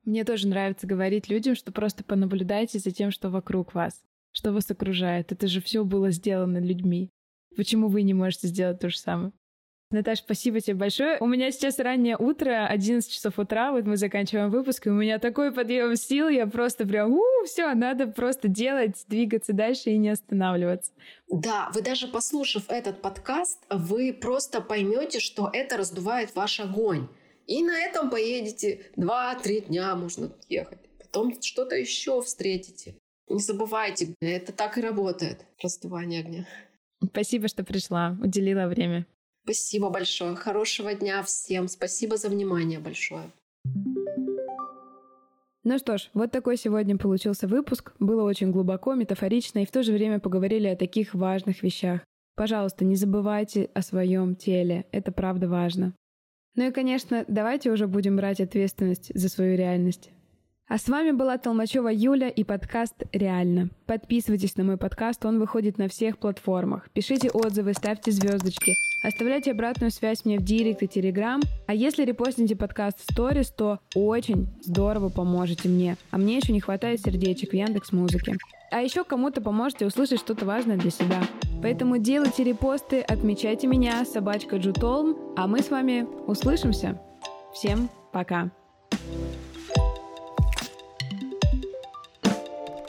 Мне 0.05 0.25
тоже 0.25 0.47
нравится 0.47 0.85
говорить 0.85 1.29
людям, 1.29 1.55
что 1.55 1.71
просто 1.71 2.03
понаблюдайте 2.03 2.79
за 2.79 2.91
тем, 2.91 3.11
что 3.11 3.29
вокруг 3.29 3.73
вас, 3.73 4.01
что 4.31 4.51
вас 4.51 4.69
окружает. 4.69 5.31
Это 5.31 5.47
же 5.47 5.61
все 5.61 5.85
было 5.85 6.11
сделано 6.11 6.57
людьми. 6.57 7.09
Почему 7.55 7.87
вы 7.87 8.01
не 8.01 8.13
можете 8.13 8.47
сделать 8.47 8.79
то 8.79 8.89
же 8.89 8.97
самое? 8.97 9.31
Наташа, 9.93 10.23
спасибо 10.23 10.59
тебе 10.59 10.75
большое. 10.75 11.17
У 11.19 11.27
меня 11.27 11.51
сейчас 11.51 11.77
раннее 11.77 12.17
утро, 12.17 12.65
11 12.65 13.11
часов 13.11 13.37
утра, 13.37 13.71
вот 13.71 13.85
мы 13.85 13.95
заканчиваем 13.95 14.49
выпуск, 14.49 14.87
и 14.87 14.89
у 14.89 14.93
меня 14.93 15.19
такой 15.19 15.53
подъем 15.53 15.95
сил, 15.95 16.29
я 16.29 16.47
просто 16.47 16.87
прям, 16.87 17.11
у, 17.11 17.21
все, 17.45 17.71
надо 17.75 18.07
просто 18.07 18.47
делать, 18.47 19.03
двигаться 19.07 19.53
дальше 19.53 19.91
и 19.91 19.97
не 19.97 20.09
останавливаться. 20.09 20.91
Да, 21.29 21.69
вы 21.75 21.83
даже 21.83 22.07
послушав 22.07 22.63
этот 22.69 23.03
подкаст, 23.03 23.59
вы 23.69 24.13
просто 24.13 24.61
поймете, 24.61 25.19
что 25.19 25.49
это 25.53 25.77
раздувает 25.77 26.35
ваш 26.35 26.59
огонь. 26.59 27.07
И 27.47 27.61
на 27.63 27.77
этом 27.77 28.09
поедете 28.09 28.81
2-3 28.95 29.67
дня 29.67 29.95
можно 29.95 30.31
ехать. 30.49 30.79
Потом 30.99 31.41
что-то 31.41 31.75
еще 31.75 32.21
встретите. 32.21 32.95
Не 33.27 33.39
забывайте, 33.39 34.15
это 34.21 34.51
так 34.51 34.77
и 34.77 34.81
работает, 34.81 35.45
раздувание 35.61 36.21
огня. 36.21 36.47
Спасибо, 37.03 37.47
что 37.47 37.63
пришла, 37.63 38.17
уделила 38.21 38.67
время. 38.67 39.05
Спасибо 39.43 39.89
большое. 39.89 40.35
Хорошего 40.35 40.93
дня 40.93 41.21
всем. 41.23 41.67
Спасибо 41.67 42.17
за 42.17 42.29
внимание 42.29 42.79
большое. 42.79 43.31
Ну 45.65 45.77
что 45.77 45.97
ж, 45.97 46.09
вот 46.13 46.31
такой 46.31 46.57
сегодня 46.57 46.97
получился 46.97 47.47
выпуск. 47.47 47.93
Было 47.99 48.23
очень 48.23 48.51
глубоко, 48.51 48.95
метафорично 48.95 49.59
и 49.59 49.65
в 49.65 49.71
то 49.71 49.83
же 49.83 49.93
время 49.93 50.19
поговорили 50.19 50.67
о 50.67 50.75
таких 50.75 51.13
важных 51.13 51.63
вещах. 51.63 52.01
Пожалуйста, 52.35 52.83
не 52.83 52.95
забывайте 52.95 53.69
о 53.73 53.81
своем 53.81 54.35
теле. 54.35 54.85
Это 54.91 55.11
правда 55.11 55.47
важно. 55.47 55.93
Ну 56.55 56.67
и, 56.67 56.71
конечно, 56.71 57.25
давайте 57.27 57.71
уже 57.71 57.87
будем 57.87 58.15
брать 58.15 58.39
ответственность 58.39 59.11
за 59.13 59.29
свою 59.29 59.57
реальность. 59.57 60.11
А 60.73 60.79
с 60.79 60.87
вами 60.87 61.11
была 61.11 61.37
Толмачева 61.37 61.89
Юля 61.93 62.29
и 62.29 62.43
подкаст 62.43 62.95
«Реально». 63.11 63.69
Подписывайтесь 63.85 64.57
на 64.57 64.63
мой 64.63 64.77
подкаст, 64.77 65.23
он 65.23 65.39
выходит 65.39 65.77
на 65.77 65.87
всех 65.87 66.17
платформах. 66.17 66.89
Пишите 66.93 67.29
отзывы, 67.29 67.73
ставьте 67.73 68.09
звездочки. 68.09 68.73
Оставляйте 69.03 69.51
обратную 69.51 69.91
связь 69.91 70.25
мне 70.25 70.39
в 70.39 70.41
Директ 70.41 70.81
и 70.81 70.87
Телеграм. 70.87 71.41
А 71.67 71.75
если 71.75 72.03
репостните 72.03 72.55
подкаст 72.55 72.97
в 73.01 73.03
сторис, 73.03 73.51
то 73.51 73.81
очень 73.93 74.47
здорово 74.63 75.09
поможете 75.09 75.69
мне. 75.69 75.95
А 76.09 76.17
мне 76.17 76.37
еще 76.37 76.51
не 76.51 76.59
хватает 76.59 77.01
сердечек 77.01 77.51
в 77.51 77.53
Яндекс 77.53 77.91
Музыке. 77.91 78.35
А 78.71 78.81
еще 78.81 79.03
кому-то 79.03 79.41
поможете 79.41 79.85
услышать 79.85 80.21
что-то 80.21 80.47
важное 80.47 80.77
для 80.77 80.89
себя. 80.89 81.21
Поэтому 81.61 81.99
делайте 81.99 82.43
репосты, 82.43 83.01
отмечайте 83.01 83.67
меня, 83.67 84.03
собачка 84.05 84.57
Джутолм, 84.57 85.35
а 85.37 85.45
мы 85.45 85.59
с 85.59 85.69
вами 85.69 86.07
услышимся. 86.25 86.99
Всем 87.53 87.91
пока. 88.11 88.49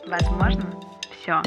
Возможно, 0.07 0.65
все. 1.11 1.41